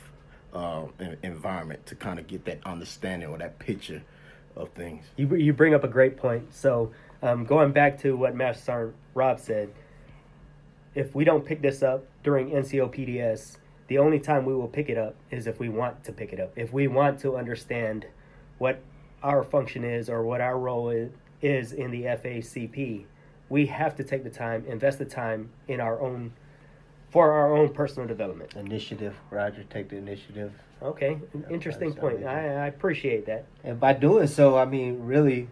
uh, 0.53 0.87
environment 1.23 1.85
to 1.85 1.95
kind 1.95 2.19
of 2.19 2.27
get 2.27 2.43
that 2.45 2.59
understanding 2.65 3.29
or 3.29 3.37
that 3.37 3.57
picture 3.59 4.03
of 4.55 4.69
things. 4.69 5.05
You 5.17 5.33
you 5.35 5.53
bring 5.53 5.73
up 5.73 5.83
a 5.83 5.87
great 5.87 6.17
point. 6.17 6.53
So 6.53 6.91
um, 7.21 7.45
going 7.45 7.71
back 7.71 7.99
to 8.01 8.15
what 8.15 8.35
Master 8.35 8.63
Sergeant 8.63 8.95
Robb 9.13 9.39
said, 9.39 9.69
if 10.93 11.13
we 11.13 11.23
don't 11.23 11.45
pick 11.45 11.61
this 11.61 11.83
up 11.83 12.05
during 12.23 12.51
NCO 12.51 12.93
PDS, 12.93 13.57
the 13.87 13.97
only 13.97 14.19
time 14.19 14.45
we 14.45 14.55
will 14.55 14.67
pick 14.67 14.89
it 14.89 14.97
up 14.97 15.15
is 15.29 15.47
if 15.47 15.59
we 15.59 15.69
want 15.69 16.03
to 16.05 16.11
pick 16.11 16.33
it 16.33 16.39
up. 16.39 16.51
If 16.55 16.73
we 16.73 16.87
want 16.87 17.19
to 17.19 17.35
understand 17.35 18.07
what 18.57 18.79
our 19.21 19.43
function 19.43 19.83
is 19.83 20.09
or 20.09 20.23
what 20.23 20.41
our 20.41 20.57
role 20.57 20.89
is 21.41 21.71
in 21.73 21.91
the 21.91 22.03
FACP, 22.03 23.05
we 23.49 23.65
have 23.67 23.95
to 23.97 24.03
take 24.03 24.23
the 24.23 24.29
time, 24.29 24.65
invest 24.67 24.99
the 24.99 25.05
time 25.05 25.49
in 25.67 25.79
our 25.79 25.99
own 26.01 26.33
for 27.15 27.31
our 27.31 27.55
own 27.55 27.69
personal 27.69 28.05
development. 28.05 28.53
Initiative, 28.57 29.15
Roger, 29.29 29.63
take 29.69 29.87
the 29.87 29.95
initiative. 29.95 30.51
Okay, 30.81 31.17
interesting 31.49 31.93
point. 31.93 32.25
I, 32.25 32.65
I, 32.65 32.67
appreciate 32.67 33.25
that. 33.27 33.45
And 33.63 33.79
by 33.79 33.93
doing 33.93 34.27
so, 34.27 34.57
I 34.57 34.65
mean 34.65 34.99
really, 34.99 35.47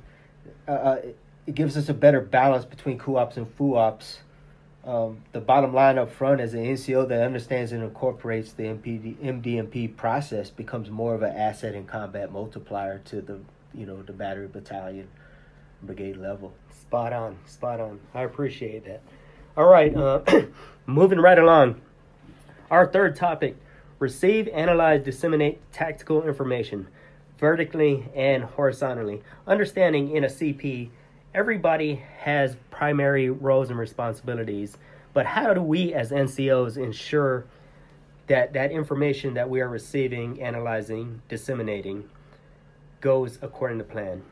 uh, 0.67 0.71
uh 0.71 1.01
it 1.47 1.55
gives 1.55 1.77
us 1.77 1.87
a 1.87 1.93
better 1.93 2.19
balance 2.19 2.65
between 2.65 2.97
co-ops 2.99 3.37
and 3.37 3.47
FUOPs. 3.57 4.17
Um, 4.83 5.19
the 5.31 5.39
bottom 5.39 5.73
line 5.73 5.97
up 5.97 6.11
front 6.11 6.41
as 6.41 6.53
an 6.53 6.65
NCO 6.65 7.07
that 7.07 7.23
understands 7.23 7.71
and 7.71 7.81
incorporates 7.81 8.51
the 8.51 8.63
MPD, 8.63 9.15
MDMP 9.23 9.95
process 9.95 10.49
becomes 10.49 10.89
more 10.89 11.15
of 11.15 11.21
an 11.21 11.33
asset 11.33 11.75
and 11.75 11.87
combat 11.87 12.29
multiplier 12.33 12.99
to 13.05 13.21
the 13.21 13.39
you 13.73 13.85
know 13.85 14.01
the 14.01 14.11
battery 14.11 14.47
battalion 14.47 15.07
brigade 15.81 16.17
level. 16.17 16.53
Spot 16.81 17.13
on, 17.13 17.37
spot 17.45 17.79
on. 17.79 18.01
I 18.13 18.23
appreciate 18.23 18.83
that. 18.83 19.01
All 19.55 19.67
right, 19.67 19.95
uh, 19.95 20.21
moving 20.87 21.19
right 21.19 21.37
along. 21.37 21.79
Our 22.71 22.87
third 22.87 23.15
topic 23.15 23.55
receive, 23.99 24.47
analyze, 24.47 25.03
disseminate 25.03 25.59
tactical 25.71 26.23
information 26.23 26.87
vertically 27.37 28.09
and 28.15 28.43
horizontally. 28.43 29.21
Understanding 29.45 30.09
in 30.15 30.23
a 30.23 30.27
CP, 30.27 30.89
everybody 31.35 32.01
has 32.21 32.57
primary 32.71 33.29
roles 33.29 33.69
and 33.69 33.77
responsibilities, 33.77 34.79
but 35.13 35.27
how 35.27 35.53
do 35.53 35.61
we 35.61 35.93
as 35.93 36.09
NCOs 36.09 36.75
ensure 36.75 37.45
that 38.25 38.53
that 38.53 38.71
information 38.71 39.35
that 39.35 39.51
we 39.51 39.61
are 39.61 39.69
receiving, 39.69 40.41
analyzing, 40.41 41.21
disseminating 41.29 42.09
goes 43.01 43.37
according 43.43 43.77
to 43.77 43.83
plan? 43.83 44.23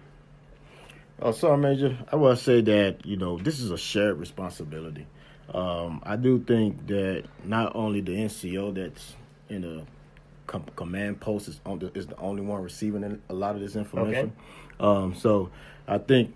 Oh, 1.22 1.32
sorry, 1.32 1.58
Major. 1.58 1.98
I 2.12 2.16
will 2.16 2.36
say 2.36 2.62
that 2.62 3.06
you 3.06 3.16
know 3.16 3.38
this 3.38 3.60
is 3.60 3.70
a 3.70 3.78
shared 3.78 4.18
responsibility. 4.18 5.06
Um, 5.54 6.02
I 6.04 6.16
do 6.16 6.40
think 6.40 6.88
that 6.88 7.26
not 7.44 7.76
only 7.76 8.02
the 8.02 8.14
NCO 8.14 8.74
that's 8.74 9.16
in 9.50 9.62
the 9.62 9.86
com- 10.48 10.66
command 10.76 11.20
post 11.20 11.48
is, 11.48 11.60
on 11.66 11.80
the, 11.80 11.92
is 11.94 12.08
the 12.08 12.18
only 12.18 12.42
one 12.42 12.64
receiving 12.64 13.22
a 13.30 13.34
lot 13.34 13.56
of 13.56 13.62
this 13.62 13.76
information. 13.76 14.34
Okay. 14.80 14.86
Um, 15.04 15.14
so 15.14 15.52
I 15.88 16.00
think 16.00 16.34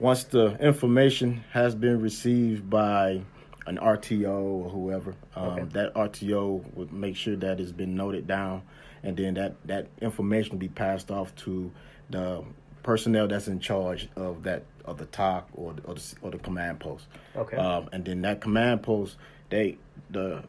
once 0.00 0.24
the 0.24 0.56
information 0.58 1.44
has 1.52 1.74
been 1.74 2.00
received 2.00 2.68
by 2.68 3.22
an 3.66 3.76
RTO 3.76 4.30
or 4.30 4.70
whoever, 4.70 5.14
um, 5.36 5.44
okay. 5.44 5.64
that 5.72 5.94
RTO 5.94 6.74
would 6.74 6.92
make 6.92 7.14
sure 7.16 7.36
that 7.36 7.60
it's 7.60 7.72
been 7.72 7.94
noted 7.94 8.26
down, 8.26 8.62
and 9.02 9.16
then 9.16 9.34
that 9.34 9.54
that 9.66 9.88
information 10.00 10.52
will 10.52 10.58
be 10.58 10.68
passed 10.68 11.10
off 11.10 11.34
to 11.36 11.70
the 12.10 12.42
personnel 12.82 13.28
that's 13.28 13.48
in 13.48 13.60
charge 13.60 14.08
of 14.16 14.44
that 14.44 14.64
of 14.84 14.98
the 14.98 15.06
TOC 15.06 15.48
or 15.54 15.74
or 15.84 15.94
the, 15.94 16.14
or 16.22 16.30
the 16.30 16.38
command 16.38 16.80
post. 16.80 17.06
Okay. 17.36 17.56
Um, 17.56 17.88
and 17.92 18.04
then 18.04 18.22
that 18.22 18.40
command 18.40 18.82
post, 18.82 19.16
they 19.50 19.78
the 20.10 20.44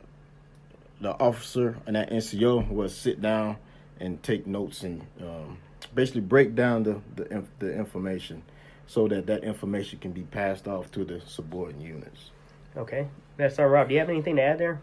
the 1.01 1.11
officer 1.19 1.77
and 1.85 1.95
that 1.95 2.09
NCO 2.09 2.69
will 2.69 2.89
sit 2.89 3.21
down 3.21 3.57
and 3.99 4.21
take 4.21 4.45
notes 4.47 4.83
and 4.83 5.05
um, 5.21 5.57
basically 5.93 6.21
break 6.21 6.55
down 6.55 6.83
the 6.83 7.01
the, 7.15 7.43
the 7.59 7.73
information 7.73 8.43
so 8.87 9.07
that 9.07 9.27
that 9.27 9.43
information 9.43 9.99
can 9.99 10.11
be 10.11 10.23
passed 10.23 10.67
off 10.67 10.91
to 10.91 11.05
the 11.05 11.21
subordinate 11.21 11.87
units. 11.87 12.31
Okay, 12.75 13.07
that's 13.37 13.59
all. 13.59 13.67
Robb, 13.67 13.89
do 13.89 13.93
you 13.93 13.99
have 13.99 14.09
anything 14.09 14.37
to 14.37 14.41
add 14.41 14.57
there? 14.57 14.81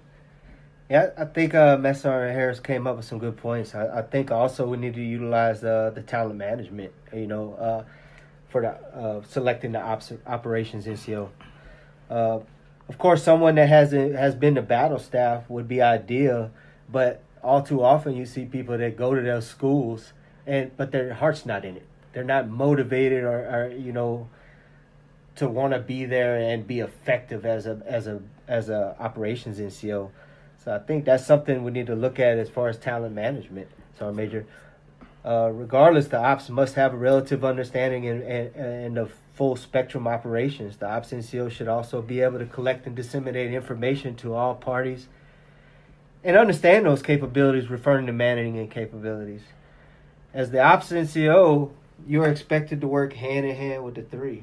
Yeah, 0.89 1.11
I 1.19 1.25
think 1.25 1.53
uh, 1.53 1.77
Messar 1.79 2.33
Harris 2.33 2.61
came 2.61 2.87
up 2.87 2.97
with 2.97 3.05
some 3.05 3.19
good 3.19 3.37
points. 3.37 3.75
I, 3.75 3.99
I 3.99 4.03
think 4.03 4.31
also 4.31 4.67
we 4.69 4.77
need 4.77 4.95
to 4.95 5.03
utilize 5.03 5.65
uh, 5.65 5.91
the 5.93 6.03
talent 6.03 6.37
management, 6.37 6.93
you 7.13 7.27
know, 7.27 7.55
uh, 7.55 7.85
for 8.49 8.61
the 8.61 8.71
uh, 8.97 9.23
selecting 9.29 9.73
the 9.73 9.81
ops, 9.81 10.13
operations 10.27 10.87
NCO. 10.87 11.29
Uh, 12.09 12.39
of 12.89 12.99
course, 12.99 13.25
someone 13.25 13.57
that 13.57 13.69
has 13.69 13.93
a, 13.93 14.17
has 14.17 14.37
been 14.37 14.55
to 14.55 14.63
battle 14.63 15.01
staff 15.01 15.51
would 15.51 15.67
be 15.67 15.83
ideal, 15.83 16.53
but 16.89 17.21
all 17.43 17.63
too 17.63 17.83
often 17.83 18.15
you 18.15 18.25
see 18.25 18.45
people 18.45 18.79
that 18.79 18.97
go 18.97 19.13
to 19.13 19.21
those 19.21 19.47
schools 19.47 20.13
and 20.47 20.77
but 20.77 20.93
their 20.93 21.15
heart's 21.15 21.45
not 21.45 21.65
in 21.65 21.77
it. 21.77 21.87
They're 22.13 22.23
not 22.23 22.49
motivated 22.49 23.25
or, 23.25 23.39
or 23.39 23.73
you 23.77 23.93
know 23.93 24.29
to 25.35 25.49
want 25.49 25.73
to 25.73 25.81
be 25.81 26.05
there 26.05 26.37
and 26.37 26.65
be 26.65 26.79
effective 26.79 27.45
as 27.45 27.67
a 27.67 27.83
as 27.87 28.07
a 28.07 28.23
as 28.47 28.69
a 28.69 28.95
operations 29.01 29.59
NCO. 29.59 30.11
So 30.67 30.75
I 30.75 30.81
think 30.81 31.05
that's 31.05 31.25
something 31.25 31.63
we 31.63 31.71
need 31.71 31.87
to 31.87 31.95
look 31.95 32.19
at 32.19 32.39
as 32.39 32.51
far 32.51 32.69
as 32.69 32.77
talent 32.77 33.15
management. 33.15 33.69
So, 33.97 34.07
our 34.07 34.13
Major, 34.13 34.47
uh, 35.25 35.51
regardless, 35.53 36.09
the 36.09 36.19
ops 36.19 36.49
must 36.49 36.75
have 36.75 36.93
a 36.93 36.97
relative 36.97 37.45
understanding 37.45 38.09
and 38.09 38.21
and 38.25 38.97
the 38.97 39.09
full 39.35 39.55
spectrum 39.55 40.09
operations. 40.09 40.77
The 40.79 40.91
ops 40.91 41.13
NCO 41.13 41.53
should 41.53 41.69
also 41.69 42.03
be 42.03 42.21
able 42.21 42.41
to 42.41 42.47
collect 42.47 42.85
and 42.85 42.97
disseminate 42.97 43.55
information 43.55 44.17
to 44.17 44.35
all 44.35 44.57
parties 44.57 45.07
and 46.25 46.37
understand 46.37 46.85
those 46.85 47.01
capabilities, 47.01 47.71
referring 47.71 48.07
to 48.07 48.13
managing 48.13 48.59
and 48.59 48.69
capabilities. 48.69 49.43
As 50.35 50.51
the 50.51 50.61
ops 50.61 50.91
NCO, 50.91 51.71
you're 52.09 52.27
expected 52.27 52.81
to 52.81 52.89
work 52.89 53.13
hand 53.13 53.47
in 53.47 53.55
hand 53.55 53.85
with 53.85 53.95
the 53.95 54.03
three 54.03 54.43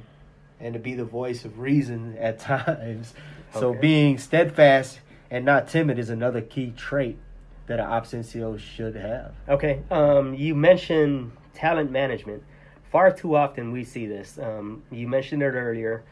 and 0.62 0.74
to 0.74 0.80
be 0.80 0.94
the 0.94 1.03
voice 1.03 1.44
of 1.44 1.60
reason 1.60 2.15
at 2.18 2.39
times. 2.39 3.13
Okay. 3.51 3.60
So 3.60 3.74
being 3.74 4.18
steadfast 4.18 5.00
and 5.33 5.43
not 5.43 5.67
timid 5.67 5.97
is 5.97 6.11
another 6.11 6.41
key 6.41 6.71
trait 6.77 7.17
that 7.65 7.79
an 7.79 7.85
ops 7.87 8.13
NCO 8.13 8.59
should 8.59 8.95
have. 8.95 9.33
Okay, 9.49 9.81
um, 9.89 10.35
you 10.35 10.53
mentioned 10.53 11.31
talent 11.55 11.91
management. 11.91 12.43
Far 12.91 13.11
too 13.11 13.35
often 13.35 13.71
we 13.71 13.83
see 13.83 14.05
this. 14.05 14.37
Um, 14.37 14.83
you 14.91 15.07
mentioned 15.07 15.41
it 15.41 15.47
earlier. 15.47 16.03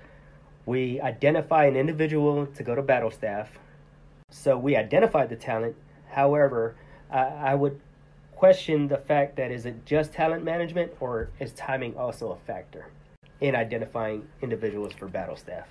We 0.65 0.99
identify 1.01 1.65
an 1.65 1.75
individual 1.75 2.47
to 2.47 2.63
go 2.63 2.73
to 2.73 2.81
battle 2.81 3.11
staff. 3.11 3.59
So 4.31 4.57
we 4.57 4.75
identify 4.75 5.27
the 5.27 5.35
talent. 5.35 5.75
However, 6.09 6.75
I, 7.11 7.19
I 7.19 7.55
would 7.55 7.79
question 8.35 8.87
the 8.87 8.97
fact 8.97 9.35
that 9.35 9.51
is 9.51 9.67
it 9.67 9.85
just 9.85 10.13
talent 10.13 10.43
management 10.43 10.93
or 10.99 11.29
is 11.39 11.51
timing 11.51 11.95
also 11.95 12.31
a 12.31 12.37
factor 12.47 12.87
in 13.39 13.55
identifying 13.55 14.27
individuals 14.41 14.93
for 14.93 15.07
battle 15.07 15.35
staff? 15.35 15.67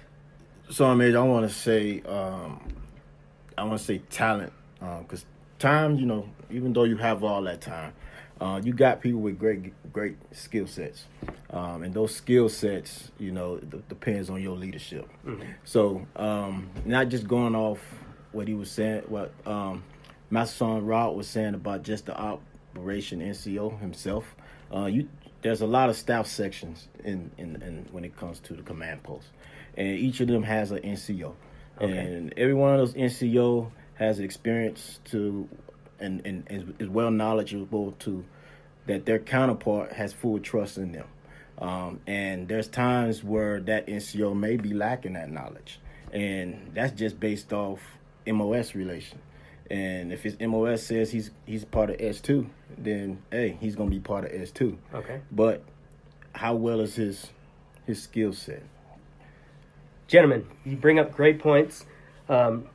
So 0.70 0.86
I 0.86 0.94
mean, 0.94 1.16
I 1.16 1.22
want 1.22 1.48
to 1.48 1.52
say 1.52 2.00
um, 2.02 2.79
I 3.60 3.64
want 3.64 3.78
to 3.78 3.84
say 3.84 3.98
talent, 4.10 4.54
because 4.78 5.22
um, 5.22 5.28
time, 5.58 5.96
you 5.96 6.06
know, 6.06 6.26
even 6.50 6.72
though 6.72 6.84
you 6.84 6.96
have 6.96 7.22
all 7.22 7.42
that 7.42 7.60
time, 7.60 7.92
uh, 8.40 8.58
you 8.64 8.72
got 8.72 9.02
people 9.02 9.20
with 9.20 9.38
great 9.38 9.74
great 9.92 10.16
skill 10.32 10.66
sets, 10.66 11.04
um, 11.50 11.82
and 11.82 11.92
those 11.92 12.14
skill 12.14 12.48
sets, 12.48 13.10
you 13.18 13.32
know, 13.32 13.58
d- 13.58 13.82
depends 13.90 14.30
on 14.30 14.40
your 14.40 14.56
leadership. 14.56 15.06
Mm-hmm. 15.26 15.42
So, 15.64 16.06
um, 16.16 16.70
not 16.86 17.10
just 17.10 17.28
going 17.28 17.54
off 17.54 17.80
what 18.32 18.48
he 18.48 18.54
was 18.54 18.70
saying, 18.70 19.02
what 19.08 19.30
um, 19.44 19.84
Master 20.30 20.56
Sergeant 20.56 20.86
Rod 20.86 21.14
was 21.14 21.28
saying 21.28 21.52
about 21.52 21.82
just 21.82 22.06
the 22.06 22.18
operation 22.18 23.20
NCO 23.20 23.78
himself. 23.78 24.24
Uh, 24.74 24.86
you 24.86 25.06
there's 25.42 25.60
a 25.60 25.66
lot 25.66 25.90
of 25.90 25.96
staff 25.96 26.26
sections 26.26 26.88
in, 27.04 27.30
in, 27.36 27.60
in 27.62 27.86
when 27.92 28.04
it 28.04 28.16
comes 28.16 28.40
to 28.40 28.54
the 28.54 28.62
command 28.62 29.02
post, 29.02 29.26
and 29.76 29.86
each 29.98 30.20
of 30.20 30.28
them 30.28 30.44
has 30.44 30.70
an 30.70 30.78
NCO. 30.78 31.34
Okay. 31.80 31.96
And 31.96 32.34
every 32.36 32.54
one 32.54 32.72
of 32.72 32.78
those 32.78 32.94
NCO 32.94 33.70
has 33.94 34.18
experience 34.18 35.00
to 35.06 35.48
and, 35.98 36.24
and, 36.24 36.44
and 36.48 36.74
is 36.78 36.88
well 36.88 37.10
knowledgeable 37.10 37.92
to 38.00 38.24
that 38.86 39.06
their 39.06 39.18
counterpart 39.18 39.92
has 39.92 40.12
full 40.12 40.38
trust 40.38 40.78
in 40.78 40.92
them. 40.92 41.06
Um, 41.58 42.00
and 42.06 42.48
there's 42.48 42.68
times 42.68 43.22
where 43.22 43.60
that 43.60 43.86
NCO 43.86 44.34
may 44.34 44.56
be 44.56 44.72
lacking 44.72 45.12
that 45.12 45.30
knowledge. 45.30 45.78
And 46.12 46.72
that's 46.74 46.92
just 46.92 47.20
based 47.20 47.52
off 47.52 47.80
MOS 48.26 48.74
relation. 48.74 49.18
And 49.70 50.12
if 50.12 50.22
his 50.22 50.36
MOS 50.40 50.82
says 50.82 51.12
he's 51.12 51.30
he's 51.46 51.64
part 51.64 51.90
of 51.90 51.98
S2, 51.98 52.48
then 52.76 53.22
hey, 53.30 53.56
he's 53.60 53.76
gonna 53.76 53.90
be 53.90 54.00
part 54.00 54.24
of 54.24 54.32
S2. 54.32 54.76
Okay. 54.92 55.20
But 55.30 55.62
how 56.34 56.54
well 56.54 56.80
is 56.80 56.96
his 56.96 57.28
his 57.86 58.02
skill 58.02 58.32
set? 58.32 58.62
Gentlemen, 60.10 60.44
you 60.64 60.76
bring 60.76 60.98
up 60.98 61.12
great 61.12 61.38
points. 61.38 61.86
Um, 62.28 62.66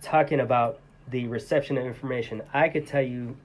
talking 0.00 0.38
about 0.38 0.78
the 1.10 1.26
reception 1.26 1.76
of 1.76 1.84
information. 1.84 2.42
I 2.52 2.68
could 2.68 2.86
tell 2.86 3.02
you 3.02 3.36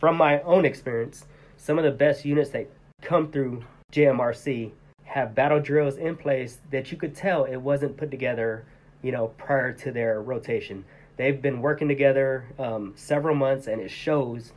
from 0.00 0.16
my 0.16 0.40
own 0.40 0.64
experience, 0.64 1.26
some 1.56 1.78
of 1.78 1.84
the 1.84 1.92
best 1.92 2.24
units 2.24 2.50
that 2.50 2.68
come 3.02 3.30
through 3.30 3.64
JMRC 3.92 4.72
have 5.04 5.34
battle 5.34 5.60
drills 5.60 5.96
in 5.96 6.16
place 6.16 6.58
that 6.72 6.90
you 6.90 6.98
could 6.98 7.14
tell 7.14 7.44
it 7.44 7.56
wasn't 7.56 7.96
put 7.96 8.10
together, 8.10 8.64
you 9.00 9.12
know, 9.12 9.28
prior 9.38 9.72
to 9.72 9.92
their 9.92 10.20
rotation. 10.20 10.84
They've 11.16 11.40
been 11.40 11.62
working 11.62 11.86
together 11.86 12.46
um, 12.58 12.94
several 12.96 13.36
months, 13.36 13.68
and 13.68 13.80
it 13.80 13.90
shows. 13.90 14.52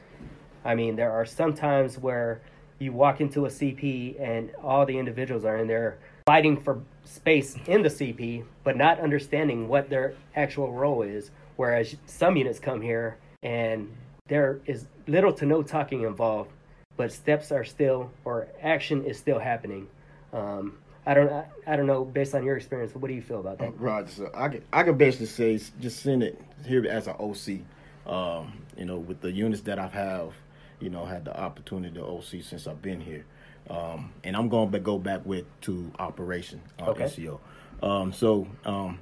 I 0.66 0.74
mean, 0.74 0.96
there 0.96 1.12
are 1.12 1.26
some 1.26 1.54
times 1.54 2.00
where 2.00 2.42
you 2.80 2.92
walk 2.92 3.22
into 3.22 3.46
a 3.46 3.50
CP 3.50 4.20
and 4.20 4.52
all 4.64 4.86
the 4.86 4.98
individuals 4.98 5.46
are 5.46 5.58
in 5.58 5.68
there 5.68 6.00
fighting 6.30 6.62
for 6.62 6.80
space 7.06 7.58
in 7.66 7.82
the 7.82 7.90
CP, 7.90 8.44
but 8.64 8.78
not 8.78 9.00
understanding 9.00 9.68
what 9.68 9.90
their 9.90 10.14
actual 10.36 10.72
role 10.72 11.02
is. 11.02 11.32
Whereas 11.56 11.96
some 12.06 12.38
units 12.38 12.60
come 12.60 12.82
here 12.82 13.18
and 13.42 13.92
there 14.28 14.60
is 14.68 14.86
little 15.08 15.34
to 15.34 15.48
no 15.48 15.64
talking 15.64 16.02
involved, 16.02 16.52
but 16.98 17.12
steps 17.12 17.52
are 17.52 17.64
still 17.64 18.12
or 18.26 18.48
action 18.62 19.06
is 19.06 19.18
still 19.18 19.40
happening. 19.40 19.88
Um, 20.32 20.78
I 21.04 21.16
don't 21.16 21.32
I, 21.32 21.46
I 21.66 21.76
don't 21.76 21.88
know 21.88 22.06
based 22.06 22.36
on 22.36 22.46
your 22.46 22.58
experience. 22.58 22.94
What 22.94 23.08
do 23.08 23.16
you 23.16 23.24
feel 23.24 23.40
about 23.40 23.58
that? 23.58 23.80
Roger. 23.80 24.12
So 24.12 24.32
I 24.36 24.50
can 24.50 24.62
I 24.72 24.84
can 24.84 24.98
basically 25.00 25.26
say 25.26 25.60
just 25.82 26.04
send 26.04 26.22
it 26.22 26.40
here 26.64 26.86
as 26.86 27.08
an 27.08 27.16
OC. 27.20 27.62
Um, 28.06 28.62
you 28.78 28.86
know, 28.86 28.98
with 28.98 29.22
the 29.22 29.32
units 29.32 29.64
that 29.64 29.80
I 29.80 29.88
have, 29.88 29.94
have, 29.94 30.34
you 30.80 30.92
know, 30.92 31.06
had 31.06 31.26
the 31.26 31.36
opportunity 31.36 31.96
to 31.96 32.06
OC 32.06 32.44
since 32.44 32.68
I've 32.68 32.84
been 32.84 33.02
here. 33.02 33.26
Um, 33.70 34.12
and 34.24 34.36
I'm 34.36 34.50
going 34.50 34.72
to 34.72 34.80
go 34.80 34.98
back 34.98 35.26
with 35.26 35.46
to 35.62 35.92
operation 36.00 36.62
uh, 36.80 36.90
Okay. 36.92 37.04
NCO. 37.06 37.40
Um, 37.84 38.12
so 38.14 38.48
um, 38.66 39.00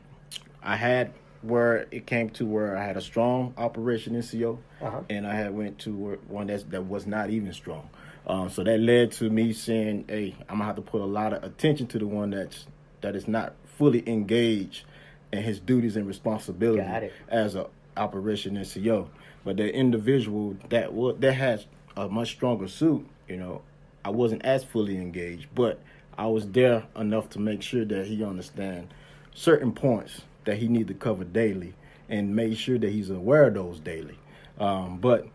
I 0.61 0.75
had 0.75 1.11
where 1.41 1.87
it 1.91 2.05
came 2.05 2.29
to 2.31 2.45
where 2.45 2.75
I 2.75 2.83
had 2.83 2.97
a 2.97 3.01
strong 3.01 3.53
operation 3.57 4.13
NCO, 4.15 4.57
Uh-huh. 4.81 5.01
and 5.09 5.25
I 5.25 5.35
had 5.35 5.53
went 5.53 5.79
to 5.79 5.91
one 6.27 6.47
that's, 6.47 6.63
that 6.63 6.87
was 6.87 7.05
not 7.07 7.29
even 7.29 7.53
strong. 7.53 7.89
Um, 8.25 8.49
so 8.49 8.63
that 8.63 8.79
led 8.79 9.13
to 9.13 9.29
me 9.29 9.53
saying, 9.53 10.05
"Hey, 10.09 10.35
I'm 10.49 10.55
gonna 10.57 10.65
have 10.65 10.75
to 10.75 10.81
put 10.81 10.99
a 11.01 11.05
lot 11.05 11.31
of 11.31 11.43
attention 11.43 11.87
to 11.87 11.99
the 11.99 12.07
one 12.07 12.31
that's 12.31 12.67
that 13.01 13.15
is 13.15 13.25
not 13.27 13.53
fully 13.77 14.03
engaged 14.09 14.83
in 15.31 15.43
his 15.43 15.59
duties 15.61 15.95
and 15.95 16.05
responsibility 16.07 16.81
as 17.29 17.55
a 17.55 17.67
operation 17.95 18.57
NCO. 18.57 19.07
But 19.45 19.55
the 19.57 19.73
individual 19.73 20.57
that 20.69 20.91
wa 20.91 21.13
that 21.19 21.33
has 21.33 21.67
a 21.95 22.09
much 22.09 22.31
stronger 22.31 22.67
suit, 22.67 23.07
you 23.29 23.37
know, 23.37 23.61
I 24.07 24.09
wasn't 24.09 24.45
as 24.45 24.63
fully 24.63 24.95
engaged, 24.95 25.47
but 25.53 25.81
I 26.17 26.27
was 26.27 26.47
there 26.47 26.85
enough 26.95 27.29
to 27.31 27.39
make 27.39 27.61
sure 27.61 27.83
that 27.83 28.07
he 28.07 28.23
understand 28.23 28.93
certain 29.33 29.73
points 29.73 30.21
that 30.45 30.59
he 30.59 30.69
need 30.69 30.87
to 30.87 30.93
cover 30.93 31.25
daily 31.25 31.73
and 32.07 32.33
make 32.33 32.57
sure 32.57 32.77
that 32.77 32.89
he's 32.89 33.09
aware 33.09 33.47
of 33.47 33.55
those 33.55 33.81
daily. 33.81 34.17
Um, 34.61 34.99
but 34.99 35.27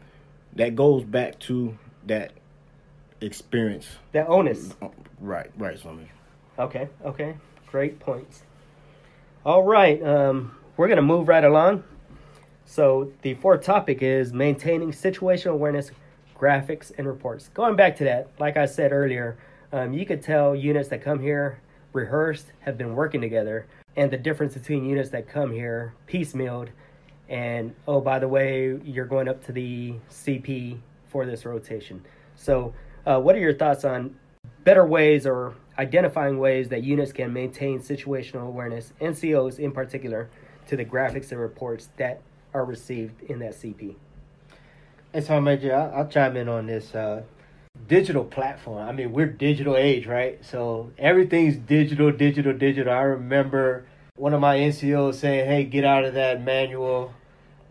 that 0.54 0.74
goes 0.74 1.04
back 1.04 1.38
to 1.40 1.76
that 2.06 2.32
experience. 3.20 3.88
That 4.12 4.26
onus. 4.28 4.74
Right, 5.20 5.50
right, 5.58 5.78
Swami. 5.78 6.10
Okay, 6.58 6.88
okay. 7.04 7.36
Great 7.66 8.00
points. 8.00 8.42
All 9.44 9.64
right, 9.64 10.02
um, 10.02 10.56
we're 10.78 10.88
going 10.88 10.96
to 10.96 11.02
move 11.02 11.28
right 11.28 11.44
along. 11.44 11.84
So, 12.64 13.12
the 13.20 13.34
fourth 13.34 13.64
topic 13.64 14.00
is 14.00 14.32
maintaining 14.32 14.92
situational 14.92 15.52
awareness, 15.52 15.90
graphics, 16.42 16.90
and 16.98 17.06
reports. 17.06 17.50
Going 17.54 17.76
back 17.76 17.96
to 17.98 18.04
that, 18.04 18.28
like 18.40 18.56
I 18.56 18.66
said 18.66 18.90
earlier, 18.92 19.38
um, 19.72 19.92
you 19.92 20.04
could 20.04 20.22
tell 20.22 20.56
units 20.56 20.88
that 20.88 21.00
come 21.00 21.20
here 21.20 21.60
rehearsed, 21.92 22.46
have 22.60 22.76
been 22.76 22.96
working 22.96 23.20
together, 23.20 23.66
and 23.96 24.10
the 24.10 24.16
difference 24.16 24.54
between 24.54 24.84
units 24.84 25.10
that 25.10 25.28
come 25.28 25.52
here 25.52 25.94
piecemealed 26.08 26.68
and, 27.28 27.74
oh, 27.86 28.00
by 28.00 28.18
the 28.18 28.26
way, 28.26 28.78
you're 28.84 29.06
going 29.06 29.28
up 29.28 29.44
to 29.44 29.52
the 29.52 29.94
CP 30.10 30.78
for 31.08 31.24
this 31.24 31.44
rotation. 31.46 32.04
So, 32.34 32.74
uh, 33.06 33.20
what 33.20 33.36
are 33.36 33.38
your 33.38 33.54
thoughts 33.54 33.84
on 33.84 34.16
better 34.64 34.84
ways 34.84 35.26
or 35.26 35.54
identifying 35.78 36.38
ways 36.38 36.68
that 36.70 36.82
units 36.82 37.12
can 37.12 37.32
maintain 37.32 37.78
situational 37.78 38.48
awareness, 38.48 38.92
NCOs 39.00 39.58
in 39.58 39.70
particular, 39.70 40.28
to 40.66 40.76
the 40.76 40.84
graphics 40.84 41.30
and 41.30 41.40
reports 41.40 41.88
that 41.96 42.20
are 42.52 42.64
received 42.64 43.22
in 43.22 43.38
that 43.38 43.52
CP. 43.52 43.96
And 45.14 45.24
so, 45.24 45.40
Major, 45.40 45.74
I'll, 45.74 45.94
I'll 45.94 46.08
chime 46.08 46.36
in 46.36 46.48
on 46.48 46.66
this. 46.66 46.94
Uh, 46.94 47.22
digital 47.88 48.24
platform. 48.24 48.86
I 48.88 48.92
mean, 48.92 49.12
we're 49.12 49.26
digital 49.26 49.76
age, 49.76 50.06
right? 50.06 50.44
So 50.44 50.90
everything's 50.98 51.56
digital, 51.56 52.12
digital, 52.12 52.52
digital. 52.52 52.92
I 52.92 53.02
remember 53.02 53.86
one 54.16 54.34
of 54.34 54.40
my 54.40 54.58
NCOs 54.58 55.14
saying, 55.14 55.46
"Hey, 55.46 55.64
get 55.64 55.84
out 55.84 56.04
of 56.04 56.14
that 56.14 56.42
manual 56.42 57.12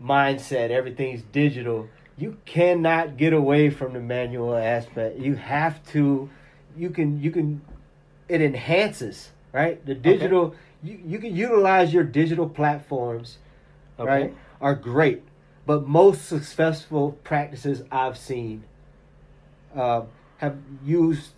mindset. 0.02 0.70
Everything's 0.70 1.22
digital." 1.22 1.88
You 2.18 2.36
cannot 2.44 3.16
get 3.16 3.32
away 3.32 3.70
from 3.70 3.94
the 3.94 4.00
manual 4.00 4.54
aspect. 4.54 5.18
You 5.18 5.34
have 5.36 5.84
to. 5.92 6.28
You 6.76 6.90
can. 6.90 7.20
You 7.20 7.30
can. 7.30 7.62
It 8.28 8.40
enhances, 8.42 9.30
right? 9.52 9.84
The 9.84 9.94
digital. 9.94 10.54
You, 10.82 11.00
you 11.04 11.18
can 11.20 11.34
utilize 11.34 11.94
your 11.94 12.02
digital 12.04 12.48
platforms, 12.48 13.38
Okay. 14.00 14.10
right? 14.10 14.36
Are 14.60 14.74
great, 14.74 15.22
but 15.66 15.86
most 15.86 16.26
successful 16.26 17.12
practices 17.24 17.82
I've 17.90 18.18
seen 18.18 18.64
uh, 19.74 20.02
have 20.38 20.58
used 20.84 21.34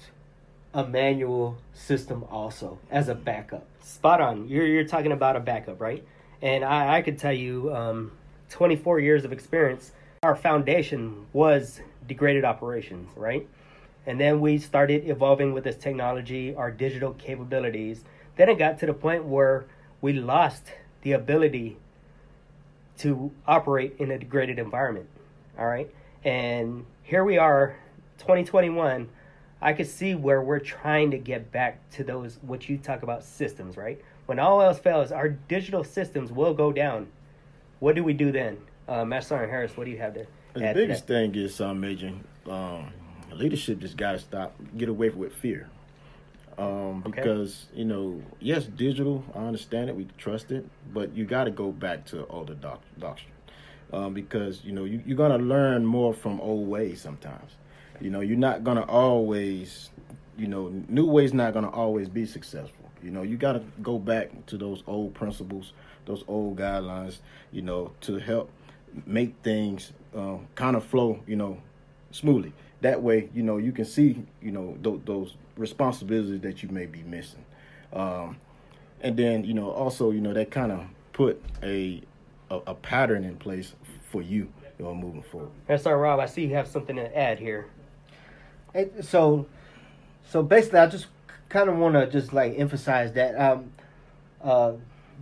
a 0.73 0.87
manual 0.87 1.59
system 1.73 2.25
also 2.31 2.79
as 2.91 3.09
a 3.09 3.15
backup. 3.15 3.67
Spot 3.81 4.21
on. 4.21 4.49
You're 4.49 4.67
you're 4.67 4.85
talking 4.85 5.13
about 5.13 5.37
a 5.37 5.41
backup, 5.41 5.81
right? 5.81 6.05
And 6.43 6.65
I, 6.65 6.97
I 6.97 7.03
could 7.03 7.19
tell 7.19 7.33
you, 7.33 7.75
um, 7.75 8.13
24 8.55 9.01
years 9.01 9.25
of 9.25 9.33
experience. 9.33 9.91
Our 10.23 10.37
foundation 10.37 11.27
was 11.33 11.81
degraded 12.07 12.45
operations, 12.45 13.11
right? 13.17 13.49
And 14.07 14.21
then 14.21 14.41
we 14.41 14.59
started 14.59 15.09
evolving 15.09 15.53
with 15.55 15.65
this 15.65 15.77
technology, 15.77 16.55
our 16.55 16.71
digital 16.71 17.15
capabilities. 17.15 18.05
Then 18.37 18.49
it 18.49 18.59
got 18.59 18.79
to 18.79 18.87
the 18.87 18.95
point 18.95 19.25
where 19.25 19.65
we 20.01 20.13
lost 20.13 20.73
the 21.03 21.13
ability 21.13 21.79
to 22.99 23.31
operate 23.47 23.97
in 23.99 24.11
a 24.11 24.19
degraded 24.19 24.59
environment. 24.59 25.09
All 25.59 25.67
right. 25.67 25.91
And 26.25 26.87
here 27.03 27.25
we 27.25 27.39
are, 27.39 27.77
2021. 28.19 29.09
I 29.61 29.73
could 29.73 29.87
see 29.87 30.15
where 30.15 30.43
we're 30.43 30.59
trying 30.59 31.11
to 31.13 31.19
get 31.19 31.51
back 31.51 31.89
to 31.93 32.05
those, 32.05 32.39
what 32.43 32.69
you 32.69 32.77
talk 32.79 33.03
about 33.03 33.25
systems, 33.25 33.77
right? 33.77 34.01
When 34.27 34.39
all 34.39 34.61
else 34.61 34.79
fails, 34.79 35.13
our 35.13 35.29
digital 35.29 35.85
systems 35.85 36.33
will 36.33 36.55
go 36.55 36.73
down. 36.73 37.09
What 37.81 37.95
do 37.95 38.05
we 38.05 38.13
do 38.13 38.33
then? 38.33 38.59
Uh, 38.89 39.05
Master 39.05 39.31
Sergeant 39.31 39.51
Harris, 39.51 39.77
what 39.77 39.85
do 39.85 39.91
you 39.91 39.99
have 39.99 40.15
to 40.15 40.27
The 40.55 40.61
to 40.61 40.75
biggest 40.75 41.07
that? 41.07 41.13
thing 41.13 41.35
is 41.35 41.61
um, 41.61 41.81
Major. 41.81 42.13
Um, 42.49 42.93
leadership 43.33 43.79
just 43.79 43.97
got 43.97 44.13
to 44.13 44.19
stop, 44.19 44.55
get 44.77 44.89
away 44.89 45.09
from 45.09 45.21
with 45.21 45.35
fear. 45.35 45.69
Um, 46.59 47.03
Okay. 47.07 47.23
because 47.23 47.67
you 47.75 47.85
know, 47.85 48.23
yes, 48.41 48.67
digital. 48.67 49.25
I 49.35 49.41
understand 49.41 49.91
it. 49.91 49.97
We 49.97 50.07
trust 50.19 50.53
it, 50.53 50.65
but 50.93 51.15
you 51.17 51.25
got 51.25 51.45
to 51.45 51.51
go 51.51 51.73
back 51.73 52.05
to 52.07 52.27
older 52.29 52.55
doc- 52.55 52.83
doctrine. 52.99 53.33
Um, 53.93 54.13
because 54.15 54.65
you 54.65 54.73
know 54.73 54.85
you, 54.85 55.03
you're 55.07 55.17
gonna 55.17 55.39
learn 55.39 55.85
more 55.85 56.13
from 56.15 56.41
old 56.41 56.67
ways 56.69 57.01
sometimes. 57.01 57.53
You 58.01 58.11
know, 58.11 58.21
you're 58.21 58.37
not 58.39 58.65
gonna 58.65 58.85
always, 58.87 59.91
you 60.37 60.47
know, 60.49 60.73
new 60.89 61.07
ways 61.07 61.33
not 61.33 61.55
gonna 61.55 61.71
always 61.71 62.09
be 62.09 62.25
successful. 62.27 62.91
You 63.03 63.11
know, 63.11 63.23
you 63.23 63.37
got 63.37 63.53
to 63.53 63.63
go 63.83 63.99
back 63.99 64.47
to 64.47 64.57
those 64.57 64.83
old 64.87 65.15
principles, 65.15 65.73
those 66.07 66.25
old 66.27 66.57
guidelines. 66.57 67.19
You 67.53 67.63
know, 67.63 67.93
to 68.03 68.19
help 68.19 68.51
make 69.07 69.35
things 69.43 69.93
uh, 70.17 70.39
kind 70.55 70.75
of 70.77 70.85
flow. 70.85 71.21
You 71.27 71.37
know, 71.37 71.59
smoothly. 72.11 72.53
That 72.81 73.03
way, 73.03 73.29
you 73.35 73.43
know, 73.43 73.59
you 73.59 73.73
can 73.73 73.85
see, 73.85 74.25
you 74.43 74.51
know, 74.51 74.77
th- 74.83 75.01
those 75.05 75.37
responsibilities 75.57 76.41
that 76.41 76.63
you 76.63 76.69
may 76.69 76.87
be 76.87 77.03
missing. 77.03 77.45
Um, 77.93 78.39
and 79.01 79.17
then, 79.17 79.45
you 79.45 79.55
know, 79.55 79.71
also, 79.71 80.11
you 80.11 80.21
know, 80.21 80.33
that 80.33 80.51
kind 80.51 80.73
of 80.73 80.85
put 81.13 81.43
a, 81.63 82.03
a 82.51 82.57
a 82.67 82.75
pattern 82.75 83.25
in 83.25 83.37
place 83.37 83.75
for 84.11 84.23
you, 84.23 84.49
you 84.79 84.85
know, 84.85 84.95
moving 84.95 85.23
forward. 85.23 85.51
Master 85.69 85.85
Sergeant 85.85 86.03
Robb, 86.03 86.21
I 86.21 86.27
see 86.27 86.43
you 86.47 86.55
have 86.55 86.67
something 86.67 86.97
to 86.97 87.17
add 87.17 87.39
here. 87.39 87.67
Hey, 88.73 88.91
so, 89.03 89.47
so 90.29 90.43
basically, 90.43 90.81
I 90.81 90.87
just 90.87 91.07
kind 91.49 91.69
of 91.69 91.77
want 91.77 91.95
to 91.95 92.07
just 92.09 92.33
like 92.33 92.59
emphasize 92.59 93.13
that 93.13 93.39
um, 93.41 93.73
uh, 94.43 94.73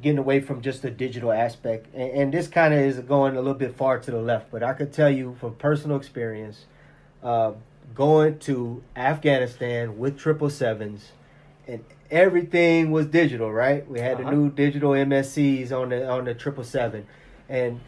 getting 0.01 0.19
away 0.19 0.41
from 0.41 0.63
just 0.63 0.83
the 0.83 0.91
digital 0.91 1.31
aspect, 1.33 1.87
and, 1.95 2.11
and 2.11 2.35
this 2.35 2.49
kind 2.49 2.73
of 2.73 2.81
is 2.81 2.99
going 3.01 3.37
a 3.37 3.41
little 3.41 3.55
bit 3.55 3.77
far 3.77 3.99
to 3.99 4.11
the 4.11 4.21
left, 4.21 4.51
but 4.51 4.63
I 4.63 4.73
could 4.73 4.93
tell 4.93 5.11
you 5.11 5.37
from 5.39 5.55
personal 5.57 5.97
experience, 5.97 6.65
uh, 7.23 7.53
going 7.95 8.39
to 8.41 8.83
Afghanistan 8.97 9.99
with 9.99 10.19
triple 10.19 10.51
sevens, 10.51 11.13
and 11.67 11.85
everything 12.11 12.91
was 12.91 13.07
digital, 13.07 13.53
right? 13.53 13.89
We 13.89 14.01
had 14.01 14.21
Uh-huh. 14.21 14.31
the 14.31 14.37
new 14.37 14.51
digital 14.51 14.91
MSCs 14.95 15.73
on 15.73 15.91
the 15.91 16.09
on 16.09 16.25
the 16.25 16.35
triple 16.35 16.65
seven, 16.65 17.07
and 17.49 17.81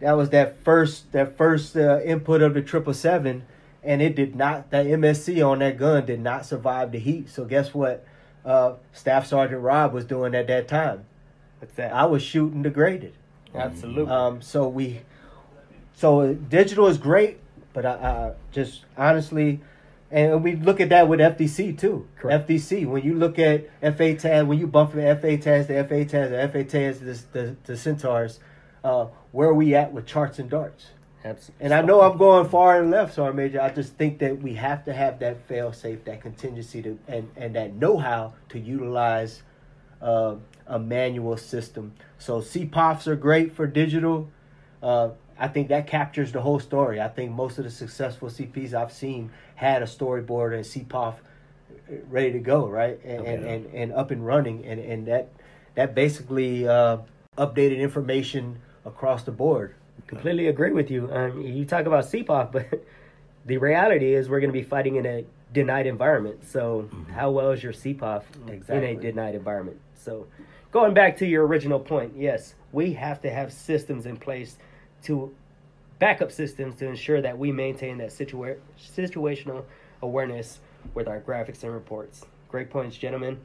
that 0.00 0.12
was 0.12 0.30
that 0.30 0.58
first 0.62 1.12
that 1.12 1.36
first 1.36 1.76
uh, 1.76 2.00
input 2.04 2.42
of 2.42 2.54
the 2.54 2.62
triple 2.62 2.94
seven, 2.94 3.44
and 3.82 4.02
it 4.02 4.14
did 4.14 4.36
not. 4.36 4.70
That 4.70 4.86
MSC 4.86 5.42
on 5.46 5.60
that 5.60 5.78
gun 5.78 6.04
did 6.06 6.20
not 6.20 6.44
survive 6.44 6.92
the 6.92 6.98
heat. 6.98 7.30
So 7.30 7.44
guess 7.44 7.72
what? 7.74 8.04
Uh, 8.44 8.74
Staff 8.92 9.26
Sergeant 9.26 9.60
Robb 9.62 9.92
was 9.92 10.04
doing 10.04 10.34
at 10.34 10.46
that 10.46 10.68
time. 10.68 11.04
What's 11.58 11.74
that? 11.74 11.92
I 11.92 12.04
was 12.04 12.22
shooting 12.22 12.62
degraded. 12.62 13.14
Absolutely. 13.54 14.12
Um, 14.12 14.40
so 14.42 14.68
we, 14.68 15.00
so 15.94 16.34
digital 16.34 16.86
is 16.86 16.98
great, 16.98 17.38
but 17.76 17.84
I, 17.84 17.90
I 17.90 18.32
just 18.52 18.86
honestly, 18.96 19.60
and 20.10 20.42
we 20.42 20.56
look 20.56 20.80
at 20.80 20.88
that 20.88 21.08
with 21.08 21.20
FDC 21.20 21.78
too. 21.78 22.08
Correct. 22.16 22.48
FDC. 22.48 22.86
When 22.86 23.04
you 23.04 23.14
look 23.14 23.38
at 23.38 23.68
FA 23.82 24.14
TAS, 24.14 24.46
when 24.46 24.58
you 24.58 24.66
bump 24.66 24.92
from 24.92 25.00
FA 25.00 25.36
TAS 25.36 25.66
to 25.66 25.84
FA 25.84 26.06
TAS, 26.06 26.30
to 26.30 26.48
FA 26.48 26.64
TAS 26.64 26.98
to 27.00 27.04
the, 27.04 27.22
the, 27.32 27.56
the 27.64 27.76
Centaurs, 27.76 28.40
uh, 28.82 29.08
where 29.32 29.50
are 29.50 29.54
we 29.54 29.74
at 29.74 29.92
with 29.92 30.06
charts 30.06 30.38
and 30.38 30.48
darts? 30.48 30.86
Absolutely. 31.22 31.66
And 31.66 31.74
I 31.74 31.82
know 31.82 32.00
I'm 32.00 32.16
going 32.16 32.48
far 32.48 32.80
and 32.80 32.90
left, 32.90 33.14
Sergeant 33.14 33.36
Major. 33.36 33.60
I 33.60 33.68
just 33.68 33.92
think 33.96 34.20
that 34.20 34.40
we 34.40 34.54
have 34.54 34.86
to 34.86 34.94
have 34.94 35.18
that 35.18 35.46
fail 35.46 35.70
safe, 35.74 36.02
that 36.06 36.22
contingency, 36.22 36.80
to 36.80 36.98
and 37.06 37.28
and 37.36 37.54
that 37.56 37.74
know 37.74 37.98
how 37.98 38.32
to 38.48 38.58
utilize 38.58 39.42
uh, 40.00 40.36
a 40.66 40.78
manual 40.78 41.36
system. 41.36 41.92
So 42.16 42.40
CPOFs 42.40 43.06
are 43.06 43.16
great 43.16 43.52
for 43.52 43.66
digital. 43.66 44.30
Uh, 44.82 45.10
I 45.38 45.48
think 45.48 45.68
that 45.68 45.86
captures 45.86 46.32
the 46.32 46.40
whole 46.40 46.58
story. 46.58 47.00
I 47.00 47.08
think 47.08 47.32
most 47.32 47.58
of 47.58 47.64
the 47.64 47.70
successful 47.70 48.28
CPs 48.28 48.72
I've 48.72 48.92
seen 48.92 49.30
had 49.54 49.82
a 49.82 49.86
storyboard 49.86 50.54
and 50.54 50.64
CPOF 50.64 51.16
ready 52.08 52.32
to 52.32 52.38
go, 52.38 52.66
right, 52.66 52.98
and 53.04 53.26
and, 53.26 53.44
and, 53.44 53.66
and 53.74 53.92
up 53.92 54.10
and 54.10 54.24
running, 54.24 54.64
and 54.64 54.80
and 54.80 55.06
that 55.06 55.32
that 55.74 55.94
basically 55.94 56.66
uh, 56.66 56.98
updated 57.36 57.78
information 57.78 58.60
across 58.84 59.24
the 59.24 59.32
board. 59.32 59.74
completely 60.06 60.46
agree 60.48 60.72
with 60.72 60.90
you. 60.90 61.12
Um, 61.12 61.42
you 61.42 61.64
talk 61.64 61.86
about 61.86 62.04
CPOF, 62.04 62.52
but 62.52 62.84
the 63.46 63.58
reality 63.58 64.14
is 64.14 64.28
we're 64.28 64.40
going 64.40 64.52
to 64.52 64.58
be 64.58 64.64
fighting 64.64 64.96
in 64.96 65.06
a 65.06 65.24
denied 65.52 65.86
environment. 65.86 66.48
So, 66.48 66.88
how 67.12 67.30
well 67.30 67.50
is 67.50 67.62
your 67.62 67.72
CPOF 67.72 68.22
in 68.68 68.84
a 68.84 68.94
denied 68.94 69.34
environment? 69.34 69.78
So, 69.94 70.26
going 70.72 70.94
back 70.94 71.16
to 71.18 71.26
your 71.26 71.46
original 71.46 71.80
point, 71.80 72.14
yes, 72.16 72.54
we 72.72 72.92
have 72.94 73.20
to 73.22 73.30
have 73.30 73.52
systems 73.52 74.06
in 74.06 74.16
place 74.16 74.56
to 75.06 75.34
backup 75.98 76.30
systems 76.30 76.76
to 76.76 76.86
ensure 76.86 77.20
that 77.22 77.38
we 77.38 77.50
maintain 77.50 77.98
that 77.98 78.10
situa- 78.10 78.58
situational 78.78 79.64
awareness 80.02 80.60
with 80.94 81.08
our 81.08 81.20
graphics 81.20 81.62
and 81.62 81.72
reports. 81.72 82.24
Great 82.48 82.70
points, 82.70 82.96
gentlemen. 82.96 83.40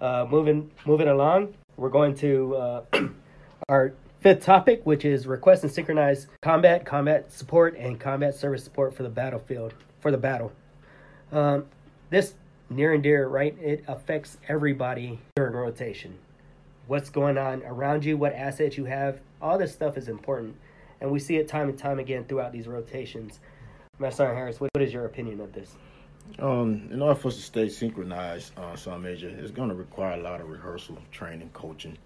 Uh, 0.00 0.26
moving 0.28 0.70
moving 0.86 1.08
along, 1.08 1.54
we're 1.76 1.88
going 1.88 2.14
to 2.14 2.56
uh, 2.56 2.84
our 3.68 3.94
fifth 4.20 4.44
topic, 4.44 4.82
which 4.84 5.04
is 5.04 5.26
request 5.26 5.62
and 5.62 5.72
synchronize 5.72 6.26
combat, 6.42 6.84
combat 6.84 7.32
support, 7.32 7.76
and 7.76 7.98
combat 7.98 8.34
service 8.34 8.64
support 8.64 8.94
for 8.94 9.02
the 9.02 9.08
battlefield 9.08 9.74
for 10.00 10.10
the 10.10 10.18
battle. 10.18 10.52
Um, 11.32 11.66
this 12.10 12.34
near 12.70 12.92
and 12.92 13.02
dear, 13.02 13.28
right? 13.28 13.56
It 13.60 13.84
affects 13.86 14.38
everybody 14.48 15.20
during 15.36 15.54
rotation. 15.54 16.18
What's 16.86 17.08
going 17.08 17.38
on 17.38 17.62
around 17.64 18.04
you, 18.04 18.16
what 18.16 18.34
assets 18.34 18.76
you 18.76 18.84
have, 18.84 19.20
all 19.40 19.58
this 19.58 19.72
stuff 19.72 19.96
is 19.96 20.08
important, 20.08 20.56
and 21.04 21.12
we 21.12 21.18
see 21.18 21.36
it 21.36 21.46
time 21.46 21.68
and 21.68 21.78
time 21.78 21.98
again 21.98 22.24
throughout 22.24 22.50
these 22.50 22.66
rotations. 22.66 23.38
Master 23.98 24.34
Harris, 24.34 24.58
what, 24.58 24.70
is 24.80 24.90
your 24.90 25.04
opinion 25.04 25.38
of 25.38 25.52
this? 25.52 25.76
Um, 26.38 26.88
in 26.90 27.02
order 27.02 27.14
for 27.14 27.28
us 27.28 27.36
to 27.36 27.42
stay 27.42 27.68
synchronized, 27.68 28.58
uh, 28.58 28.74
some 28.74 29.02
major, 29.02 29.28
it's 29.28 29.50
going 29.50 29.68
to 29.68 29.74
require 29.74 30.18
a 30.18 30.22
lot 30.22 30.40
of 30.40 30.48
rehearsal, 30.48 30.96
training, 31.12 31.50
coaching. 31.52 31.98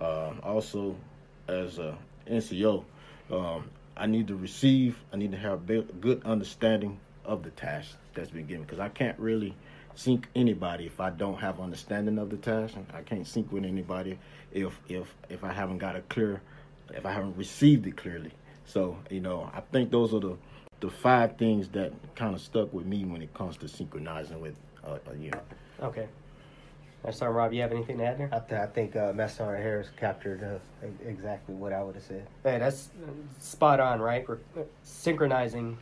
Uh, 0.00 0.32
also, 0.42 0.96
as 1.46 1.78
a 1.78 1.96
NCO, 2.28 2.82
um, 3.30 3.70
I 3.96 4.06
need 4.06 4.26
to 4.26 4.34
receive. 4.34 4.98
I 5.12 5.16
need 5.16 5.30
to 5.30 5.38
have 5.38 5.70
a 5.70 5.82
good 5.82 6.22
understanding 6.24 6.98
of 7.24 7.44
the 7.44 7.50
task 7.50 7.96
that's 8.14 8.30
been 8.30 8.46
given 8.46 8.62
because 8.62 8.80
I 8.80 8.88
can't 8.88 9.18
really 9.20 9.54
sync 9.94 10.26
anybody 10.34 10.86
if 10.86 10.98
I 10.98 11.10
don't 11.10 11.38
have 11.38 11.60
understanding 11.60 12.18
of 12.18 12.30
the 12.30 12.36
task. 12.36 12.74
I 12.92 13.02
can't 13.02 13.28
sync 13.28 13.52
with 13.52 13.64
anybody 13.64 14.18
if 14.52 14.76
if 14.88 15.14
if 15.28 15.44
I 15.44 15.52
haven't 15.52 15.78
got 15.78 15.94
a 15.94 16.00
clear, 16.00 16.42
if 16.92 17.06
I 17.06 17.12
haven't 17.12 17.36
received 17.36 17.86
it 17.86 17.96
clearly. 17.96 18.32
So 18.70 18.96
you 19.10 19.20
know, 19.20 19.50
I 19.52 19.60
think 19.72 19.90
those 19.90 20.14
are 20.14 20.20
the 20.20 20.36
the 20.78 20.90
five 20.90 21.36
things 21.36 21.68
that 21.70 21.92
kind 22.14 22.34
of 22.34 22.40
stuck 22.40 22.72
with 22.72 22.86
me 22.86 23.04
when 23.04 23.20
it 23.20 23.34
comes 23.34 23.56
to 23.58 23.68
synchronizing 23.68 24.40
with 24.40 24.54
uh, 24.84 24.98
a 25.10 25.14
unit. 25.16 25.42
Okay. 25.82 26.08
Master 27.04 27.18
Sergeant 27.20 27.36
Robb, 27.36 27.52
you 27.52 27.62
have 27.62 27.72
anything 27.72 27.98
to 27.98 28.04
add 28.04 28.18
there? 28.18 28.28
I, 28.30 28.38
th- 28.40 28.60
I 28.60 28.66
think 28.66 28.94
uh, 28.94 29.12
Master 29.14 29.38
Sergeant 29.38 29.62
Harris 29.62 29.88
captured 29.96 30.42
uh, 30.44 30.86
exactly 31.06 31.54
what 31.54 31.72
I 31.72 31.82
would 31.82 31.94
have 31.94 32.04
said. 32.04 32.26
Hey, 32.44 32.58
that's 32.58 32.90
uh, 33.02 33.10
spot 33.40 33.80
on, 33.80 34.00
right? 34.00 34.26
We're 34.28 34.38
uh, 34.56 34.62
synchronizing, 34.82 35.78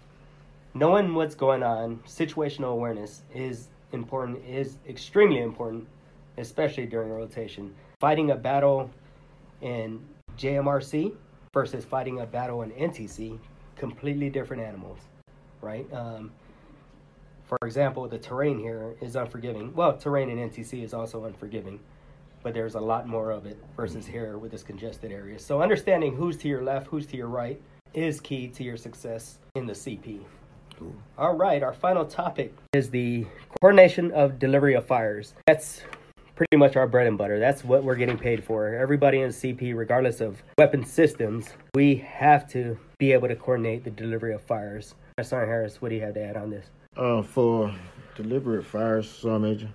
knowing 0.74 1.14
what's 1.14 1.34
going 1.34 1.62
on. 1.62 1.98
Situational 2.06 2.72
awareness 2.72 3.22
is 3.34 3.68
important, 3.92 4.44
is 4.46 4.78
extremely 4.88 5.42
important, 5.42 5.86
especially 6.38 6.86
during 6.86 7.10
rotation. 7.10 7.74
Fighting 8.00 8.30
a 8.30 8.36
battle 8.36 8.90
in 9.60 10.00
JMRC 10.38 11.14
versus 11.52 11.84
fighting 11.84 12.20
a 12.20 12.26
battle 12.26 12.62
in 12.62 12.70
NTC, 12.70 13.38
completely 13.76 14.30
different 14.30 14.62
animals, 14.62 14.98
right? 15.60 15.86
Um, 15.92 16.30
for 17.44 17.58
example, 17.64 18.06
the 18.08 18.18
terrain 18.18 18.58
here 18.58 18.94
is 19.00 19.16
unforgiving. 19.16 19.74
Well, 19.74 19.96
terrain 19.96 20.28
in 20.28 20.50
NTC 20.50 20.84
is 20.84 20.92
also 20.92 21.24
unforgiving, 21.24 21.80
but 22.42 22.52
there's 22.52 22.74
a 22.74 22.80
lot 22.80 23.08
more 23.08 23.30
of 23.30 23.46
it 23.46 23.58
versus 23.76 24.06
here 24.06 24.36
with 24.36 24.52
this 24.52 24.62
congested 24.62 25.10
area. 25.10 25.38
So 25.38 25.62
understanding 25.62 26.14
who's 26.14 26.36
to 26.38 26.48
your 26.48 26.62
left, 26.62 26.88
who's 26.88 27.06
to 27.06 27.16
your 27.16 27.28
right 27.28 27.60
is 27.94 28.20
key 28.20 28.48
to 28.48 28.62
your 28.62 28.76
success 28.76 29.38
in 29.54 29.66
the 29.66 29.72
CP. 29.72 30.20
Cool. 30.78 30.94
All 31.16 31.34
right, 31.34 31.62
our 31.62 31.72
final 31.72 32.04
topic 32.04 32.54
is 32.72 32.90
the 32.90 33.26
coordination 33.60 34.12
of 34.12 34.38
delivery 34.38 34.74
of 34.74 34.86
fires. 34.86 35.34
That's 35.46 35.82
pretty 36.38 36.56
much 36.56 36.76
our 36.76 36.86
bread 36.86 37.08
and 37.08 37.18
butter. 37.18 37.40
That's 37.40 37.64
what 37.64 37.82
we're 37.82 37.96
getting 37.96 38.16
paid 38.16 38.44
for. 38.44 38.68
Everybody 38.68 39.22
in 39.22 39.30
CP, 39.30 39.76
regardless 39.76 40.20
of 40.20 40.40
weapon 40.56 40.84
systems, 40.84 41.48
we 41.74 41.96
have 41.96 42.48
to 42.50 42.78
be 42.98 43.10
able 43.10 43.26
to 43.26 43.34
coordinate 43.34 43.82
the 43.82 43.90
delivery 43.90 44.32
of 44.34 44.40
fires. 44.42 44.94
Sergeant 45.20 45.50
Harris, 45.50 45.82
what 45.82 45.88
do 45.88 45.96
you 45.96 46.02
have 46.02 46.14
to 46.14 46.22
add 46.22 46.36
on 46.36 46.48
this? 46.48 46.66
Uh, 46.96 47.22
for 47.22 47.74
deliberate 48.14 48.64
fires, 48.64 49.10
Sergeant 49.10 49.42
Major, 49.42 49.68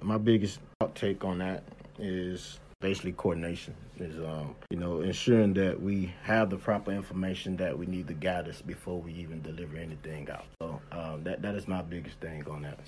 my 0.00 0.16
biggest 0.16 0.60
outtake 0.80 1.24
on 1.24 1.38
that 1.38 1.64
is 1.98 2.60
basically 2.78 3.12
coordination. 3.12 3.74
Is 3.98 4.16
um, 4.20 4.54
you 4.70 4.78
know, 4.78 5.00
ensuring 5.00 5.52
that 5.54 5.82
we 5.82 6.14
have 6.22 6.50
the 6.50 6.56
proper 6.56 6.92
information 6.92 7.56
that 7.56 7.76
we 7.76 7.84
need 7.84 8.06
to 8.08 8.14
guide 8.14 8.48
us 8.48 8.62
before 8.62 8.98
we 8.98 9.12
even 9.14 9.42
deliver 9.42 9.76
anything 9.76 10.30
out. 10.30 10.46
So 10.62 10.80
um, 10.92 11.24
that 11.24 11.42
that 11.42 11.54
is 11.56 11.68
my 11.68 11.82
biggest 11.82 12.18
thing 12.20 12.46
on 12.48 12.62
that. 12.62 12.78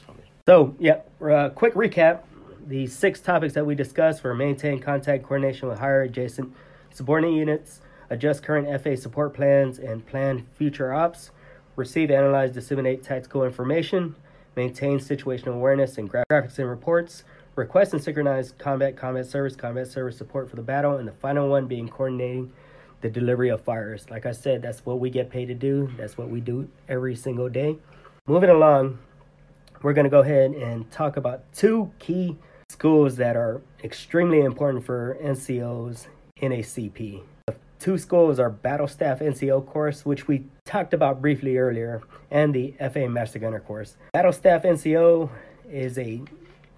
So, 0.48 0.74
yeah 0.78 1.00
uh, 1.20 1.50
quick 1.50 1.74
recap. 1.74 2.20
The 2.64 2.86
six 2.86 3.20
topics 3.20 3.54
that 3.54 3.66
we 3.66 3.74
discussed 3.74 4.22
were 4.22 4.34
maintain 4.34 4.78
contact 4.78 5.24
coordination 5.24 5.68
with 5.68 5.80
higher 5.80 6.02
adjacent 6.02 6.54
subordinate 6.92 7.34
units, 7.34 7.80
adjust 8.08 8.44
current 8.44 8.68
FA 8.80 8.96
support 8.96 9.34
plans 9.34 9.78
and 9.80 10.06
plan 10.06 10.46
future 10.54 10.92
ops, 10.92 11.32
receive, 11.74 12.10
analyze, 12.10 12.52
disseminate 12.52 13.02
tactical 13.02 13.42
information, 13.42 14.14
maintain 14.54 15.00
situational 15.00 15.54
awareness 15.54 15.98
and 15.98 16.08
gra- 16.08 16.24
graphics 16.30 16.58
and 16.58 16.68
reports, 16.68 17.24
request 17.56 17.94
and 17.94 18.02
synchronize 18.02 18.52
combat, 18.52 18.96
combat 18.96 19.26
service, 19.26 19.56
combat 19.56 19.88
service 19.88 20.16
support 20.16 20.48
for 20.48 20.54
the 20.54 20.62
battle, 20.62 20.96
and 20.96 21.08
the 21.08 21.12
final 21.12 21.48
one 21.48 21.66
being 21.66 21.88
coordinating 21.88 22.52
the 23.00 23.10
delivery 23.10 23.48
of 23.48 23.60
fires. 23.62 24.08
Like 24.08 24.24
I 24.24 24.32
said, 24.32 24.62
that's 24.62 24.86
what 24.86 25.00
we 25.00 25.10
get 25.10 25.30
paid 25.30 25.46
to 25.46 25.54
do. 25.54 25.90
That's 25.96 26.16
what 26.16 26.30
we 26.30 26.40
do 26.40 26.68
every 26.88 27.16
single 27.16 27.48
day. 27.48 27.78
Moving 28.28 28.50
along, 28.50 29.00
we're 29.82 29.94
going 29.94 30.04
to 30.04 30.10
go 30.10 30.20
ahead 30.20 30.52
and 30.52 30.88
talk 30.92 31.16
about 31.16 31.52
two 31.52 31.90
key 31.98 32.38
schools 32.72 33.16
that 33.16 33.36
are 33.36 33.60
extremely 33.84 34.40
important 34.40 34.84
for 34.84 35.18
NCOs 35.22 36.06
in 36.38 36.52
a 36.52 36.60
CP. 36.60 37.22
The 37.46 37.54
two 37.78 37.98
schools 37.98 38.40
are 38.40 38.48
Battle 38.48 38.88
Staff 38.88 39.20
NCO 39.20 39.66
course, 39.66 40.06
which 40.06 40.26
we 40.26 40.46
talked 40.64 40.94
about 40.94 41.20
briefly 41.20 41.58
earlier, 41.58 42.02
and 42.30 42.54
the 42.54 42.74
FA 42.92 43.08
Master 43.08 43.38
Gunner 43.38 43.60
course. 43.60 43.96
Battle 44.14 44.32
Staff 44.32 44.62
NCO 44.62 45.28
is 45.70 45.98
a 45.98 46.22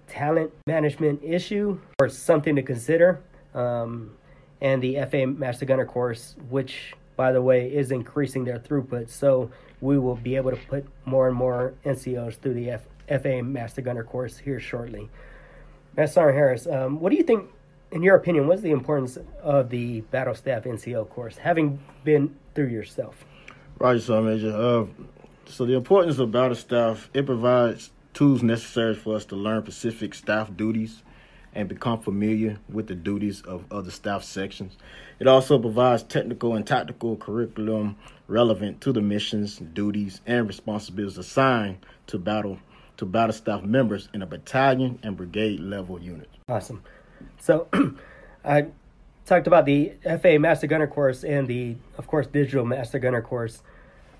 talent 0.07 0.51
management 0.67 1.21
issue 1.23 1.79
or 1.99 2.09
something 2.09 2.55
to 2.57 2.61
consider. 2.61 3.21
Um, 3.53 4.11
and 4.59 4.83
the 4.83 4.97
FA 5.09 5.25
Master 5.27 5.65
Gunner 5.65 5.85
course, 5.85 6.35
which, 6.49 6.93
by 7.15 7.31
the 7.31 7.41
way, 7.41 7.73
is 7.73 7.91
increasing 7.91 8.43
their 8.43 8.59
throughput. 8.59 9.09
So 9.09 9.49
we 9.79 9.97
will 9.97 10.17
be 10.17 10.35
able 10.35 10.51
to 10.51 10.57
put 10.67 10.85
more 11.05 11.27
and 11.29 11.37
more 11.37 11.73
NCOs 11.85 12.35
through 12.39 12.55
the 12.55 12.71
F- 12.71 13.21
FA 13.21 13.41
Master 13.41 13.81
Gunner 13.81 14.03
course 14.03 14.37
here 14.37 14.59
shortly. 14.59 15.09
Master 15.97 16.13
Sergeant 16.13 16.37
Harris, 16.37 16.67
um, 16.67 16.99
what 16.99 17.09
do 17.11 17.15
you 17.15 17.23
think, 17.23 17.49
in 17.91 18.03
your 18.03 18.17
opinion, 18.17 18.47
what's 18.47 18.61
the 18.61 18.71
importance 18.71 19.17
of 19.41 19.69
the 19.69 20.01
Battle 20.01 20.35
Staff 20.35 20.63
NCO 20.63 21.09
course, 21.09 21.37
having 21.37 21.79
been 22.03 22.35
through 22.53 22.67
yourself? 22.67 23.23
Roger, 23.79 24.01
so 24.01 24.21
Major. 24.21 24.55
Uh, 24.55 24.85
so 25.45 25.65
the 25.65 25.75
importance 25.75 26.17
of 26.19 26.31
battle 26.31 26.55
staff, 26.55 27.09
it 27.13 27.25
provides 27.25 27.91
tools 28.13 28.43
necessary 28.43 28.95
for 28.95 29.15
us 29.15 29.25
to 29.25 29.35
learn 29.35 29.61
specific 29.61 30.13
staff 30.13 30.55
duties 30.55 31.03
and 31.53 31.69
become 31.69 32.01
familiar 32.01 32.57
with 32.67 32.87
the 32.87 32.95
duties 32.95 33.41
of 33.43 33.63
other 33.71 33.91
staff 33.91 34.23
sections. 34.23 34.75
It 35.19 35.27
also 35.27 35.57
provides 35.59 36.03
technical 36.03 36.55
and 36.55 36.67
tactical 36.67 37.15
curriculum 37.15 37.95
relevant 38.27 38.81
to 38.81 38.91
the 38.91 39.01
missions, 39.01 39.57
duties, 39.57 40.19
and 40.25 40.47
responsibilities 40.47 41.17
assigned 41.17 41.85
to 42.07 42.19
battle 42.19 42.59
to 42.97 43.05
battle 43.05 43.33
staff 43.33 43.63
members 43.63 44.09
in 44.13 44.21
a 44.21 44.25
battalion 44.25 44.99
and 45.03 45.17
brigade 45.17 45.59
level 45.59 45.99
unit. 46.01 46.29
Awesome. 46.47 46.83
So, 47.39 47.67
I 48.45 48.67
talked 49.25 49.47
about 49.47 49.65
the 49.65 49.93
FA 50.21 50.37
Master 50.39 50.67
Gunner 50.67 50.87
course 50.87 51.23
and 51.23 51.47
the, 51.47 51.75
of 51.97 52.07
course, 52.07 52.27
digital 52.27 52.65
Master 52.65 52.99
Gunner 52.99 53.21
course. 53.21 53.63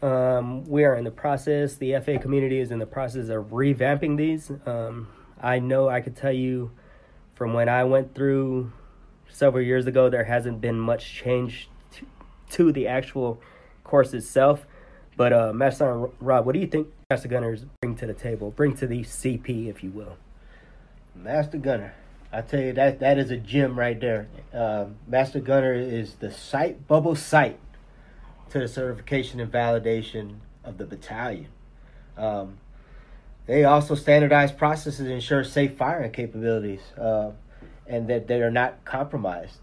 Um, 0.01 0.65
we 0.65 0.83
are 0.83 0.95
in 0.95 1.03
the 1.03 1.11
process. 1.11 1.75
The 1.75 1.99
FA 1.99 2.19
community 2.19 2.59
is 2.59 2.71
in 2.71 2.79
the 2.79 2.85
process 2.85 3.29
of 3.29 3.45
revamping 3.47 4.17
these. 4.17 4.51
Um, 4.65 5.07
I 5.41 5.59
know 5.59 5.89
I 5.89 6.01
could 6.01 6.15
tell 6.15 6.31
you 6.31 6.71
from 7.33 7.53
when 7.53 7.69
I 7.69 7.83
went 7.83 8.15
through 8.15 8.71
several 9.29 9.63
years 9.63 9.85
ago, 9.87 10.09
there 10.09 10.23
hasn't 10.23 10.61
been 10.61 10.79
much 10.79 11.13
change 11.13 11.69
to, 11.91 12.05
to 12.51 12.71
the 12.71 12.87
actual 12.87 13.41
course 13.83 14.13
itself. 14.13 14.65
But 15.17 15.33
uh, 15.33 15.53
Master 15.53 16.09
Robb, 16.19 16.45
what 16.45 16.53
do 16.53 16.59
you 16.59 16.67
think 16.67 16.87
Master 17.09 17.27
Gunners 17.27 17.65
bring 17.81 17.95
to 17.95 18.05
the 18.05 18.13
table? 18.13 18.51
Bring 18.51 18.75
to 18.77 18.87
the 18.87 19.01
CP, 19.01 19.69
if 19.69 19.83
you 19.83 19.91
will. 19.91 20.17
Master 21.15 21.57
Gunner. 21.57 21.93
I 22.31 22.41
tell 22.41 22.59
you 22.59 22.73
that 22.73 22.99
that 22.99 23.17
is 23.17 23.31
a 23.31 23.37
gem 23.37 23.79
right 23.79 23.99
there. 23.99 24.27
Uh, 24.53 24.87
Master 25.07 25.39
Gunner 25.39 25.73
is 25.73 26.15
the 26.15 26.31
sight 26.31 26.85
bubble 26.85 27.15
sight 27.15 27.59
to 28.49 28.59
the 28.59 28.67
certification 28.67 29.39
and 29.39 29.49
validation 29.49 30.39
of 30.65 30.77
the 30.77 30.85
battalion. 30.85 31.47
Um, 32.17 32.57
they 33.45 33.63
also 33.63 33.95
standardize 33.95 34.51
processes 34.51 35.07
ensure 35.07 35.43
safe 35.43 35.77
firing 35.77 36.11
capabilities 36.11 36.81
uh, 36.97 37.31
and 37.87 38.09
that 38.09 38.27
they 38.27 38.41
are 38.41 38.51
not 38.51 38.83
compromised. 38.83 39.59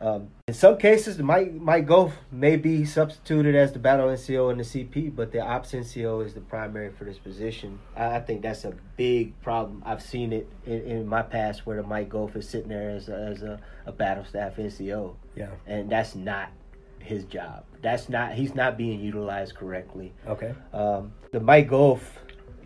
Um, 0.00 0.28
in 0.46 0.54
some 0.54 0.78
cases, 0.78 1.16
the 1.16 1.24
Mike 1.24 1.52
Mike 1.54 1.86
Golf 1.86 2.14
may 2.30 2.56
be 2.56 2.84
substituted 2.84 3.54
as 3.54 3.72
the 3.72 3.78
battle 3.78 4.06
NCO 4.06 4.52
in 4.52 4.58
the 4.58 4.64
CP, 4.64 5.14
but 5.14 5.32
the 5.32 5.40
ops 5.40 5.72
NCO 5.72 6.24
is 6.24 6.34
the 6.34 6.40
primary 6.40 6.90
for 6.90 7.04
this 7.04 7.18
position. 7.18 7.78
I, 7.96 8.16
I 8.16 8.20
think 8.20 8.42
that's 8.42 8.64
a 8.64 8.74
big 8.96 9.40
problem. 9.42 9.82
I've 9.84 10.02
seen 10.02 10.32
it 10.32 10.48
in, 10.66 10.82
in 10.82 11.06
my 11.06 11.22
past 11.22 11.66
where 11.66 11.76
the 11.76 11.82
Mike 11.82 12.10
Golf 12.10 12.36
is 12.36 12.48
sitting 12.48 12.68
there 12.68 12.90
as 12.90 13.08
a, 13.08 13.16
as 13.16 13.42
a, 13.42 13.60
a 13.86 13.92
battle 13.92 14.24
staff 14.24 14.56
NCO. 14.56 15.14
Yeah. 15.34 15.50
And 15.66 15.90
that's 15.90 16.14
not 16.14 16.50
his 17.00 17.24
job. 17.24 17.64
That's 17.82 18.08
not 18.08 18.34
he's 18.34 18.54
not 18.54 18.76
being 18.76 19.00
utilized 19.00 19.56
correctly. 19.56 20.12
Okay. 20.26 20.54
Um, 20.72 21.12
the 21.32 21.40
Mike 21.40 21.68
Golf 21.68 22.18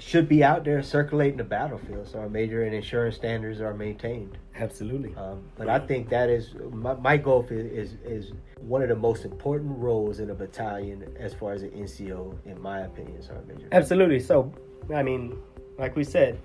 should 0.05 0.29
be 0.29 0.43
out 0.43 0.65
there 0.65 0.83
circulating 0.83 1.37
the 1.37 1.45
battlefield 1.45 2.09
so 2.09 2.19
our 2.19 2.29
major 2.29 2.65
and 2.65 2.75
insurance 2.75 3.15
standards 3.15 3.61
are 3.61 3.73
maintained. 3.73 4.37
Absolutely. 4.57 5.15
Um, 5.15 5.43
but 5.57 5.69
I 5.69 5.79
think 5.79 6.09
that 6.09 6.29
is 6.29 6.55
my, 6.71 6.95
my 6.95 7.17
goal 7.17 7.47
is, 7.49 7.93
is 7.93 7.97
is 8.05 8.33
one 8.59 8.83
of 8.83 8.89
the 8.89 8.97
most 8.97 9.25
important 9.25 9.79
roles 9.79 10.19
in 10.19 10.31
a 10.31 10.35
battalion 10.35 11.05
as 11.19 11.35
far 11.35 11.53
as 11.53 11.63
an 11.63 11.71
NCO, 11.71 12.37
in 12.45 12.61
my 12.61 12.81
opinion, 12.81 13.23
Sergeant 13.23 13.49
Major. 13.49 13.69
Absolutely. 13.73 14.21
So, 14.21 14.53
I 14.95 15.03
mean, 15.03 15.39
like 15.79 15.95
we 15.97 16.05
said, 16.05 16.39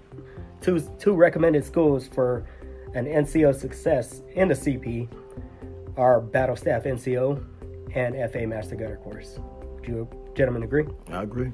two 0.61 0.79
two 0.99 1.13
recommended 1.13 1.65
schools 1.65 2.07
for 2.07 2.45
an 2.93 3.05
NCO 3.05 3.53
success 3.59 4.21
in 4.35 4.47
the 4.47 4.53
CP 4.53 5.09
are 5.97 6.21
Battle 6.21 6.55
Staff 6.55 6.83
NCO 6.83 7.43
and 7.95 8.31
FA 8.31 8.45
Master 8.45 8.75
Gunner 8.75 8.97
course. 8.97 9.39
Do 9.83 9.91
you 9.91 10.26
gentlemen 10.37 10.63
agree? 10.63 10.85
I 11.11 11.23
agree. 11.23 11.51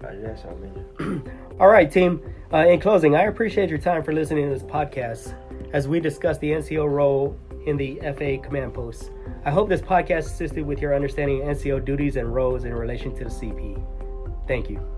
Roger 0.00 0.20
that, 0.20 0.38
Sergeant 0.38 0.76
Major. 0.98 1.32
All 1.60 1.68
right, 1.68 1.90
team. 1.90 2.20
Uh, 2.52 2.58
in 2.58 2.80
closing, 2.80 3.14
I 3.16 3.22
appreciate 3.22 3.70
your 3.70 3.78
time 3.78 4.02
for 4.02 4.12
listening 4.12 4.48
to 4.48 4.54
this 4.54 4.62
podcast 4.62 5.34
as 5.72 5.88
we 5.88 6.00
discuss 6.00 6.36
the 6.38 6.50
NCO 6.50 6.90
role 6.90 7.38
in 7.66 7.76
the 7.76 7.98
FA 8.16 8.38
command 8.38 8.74
post. 8.74 9.10
I 9.44 9.50
hope 9.50 9.68
this 9.68 9.80
podcast 9.80 10.26
assisted 10.26 10.66
with 10.66 10.80
your 10.80 10.94
understanding 10.94 11.42
of 11.42 11.56
NCO 11.56 11.84
duties 11.84 12.16
and 12.16 12.34
roles 12.34 12.64
in 12.64 12.74
relation 12.74 13.14
to 13.16 13.24
the 13.24 13.30
CP. 13.30 13.82
Thank 14.46 14.68
you. 14.68 14.95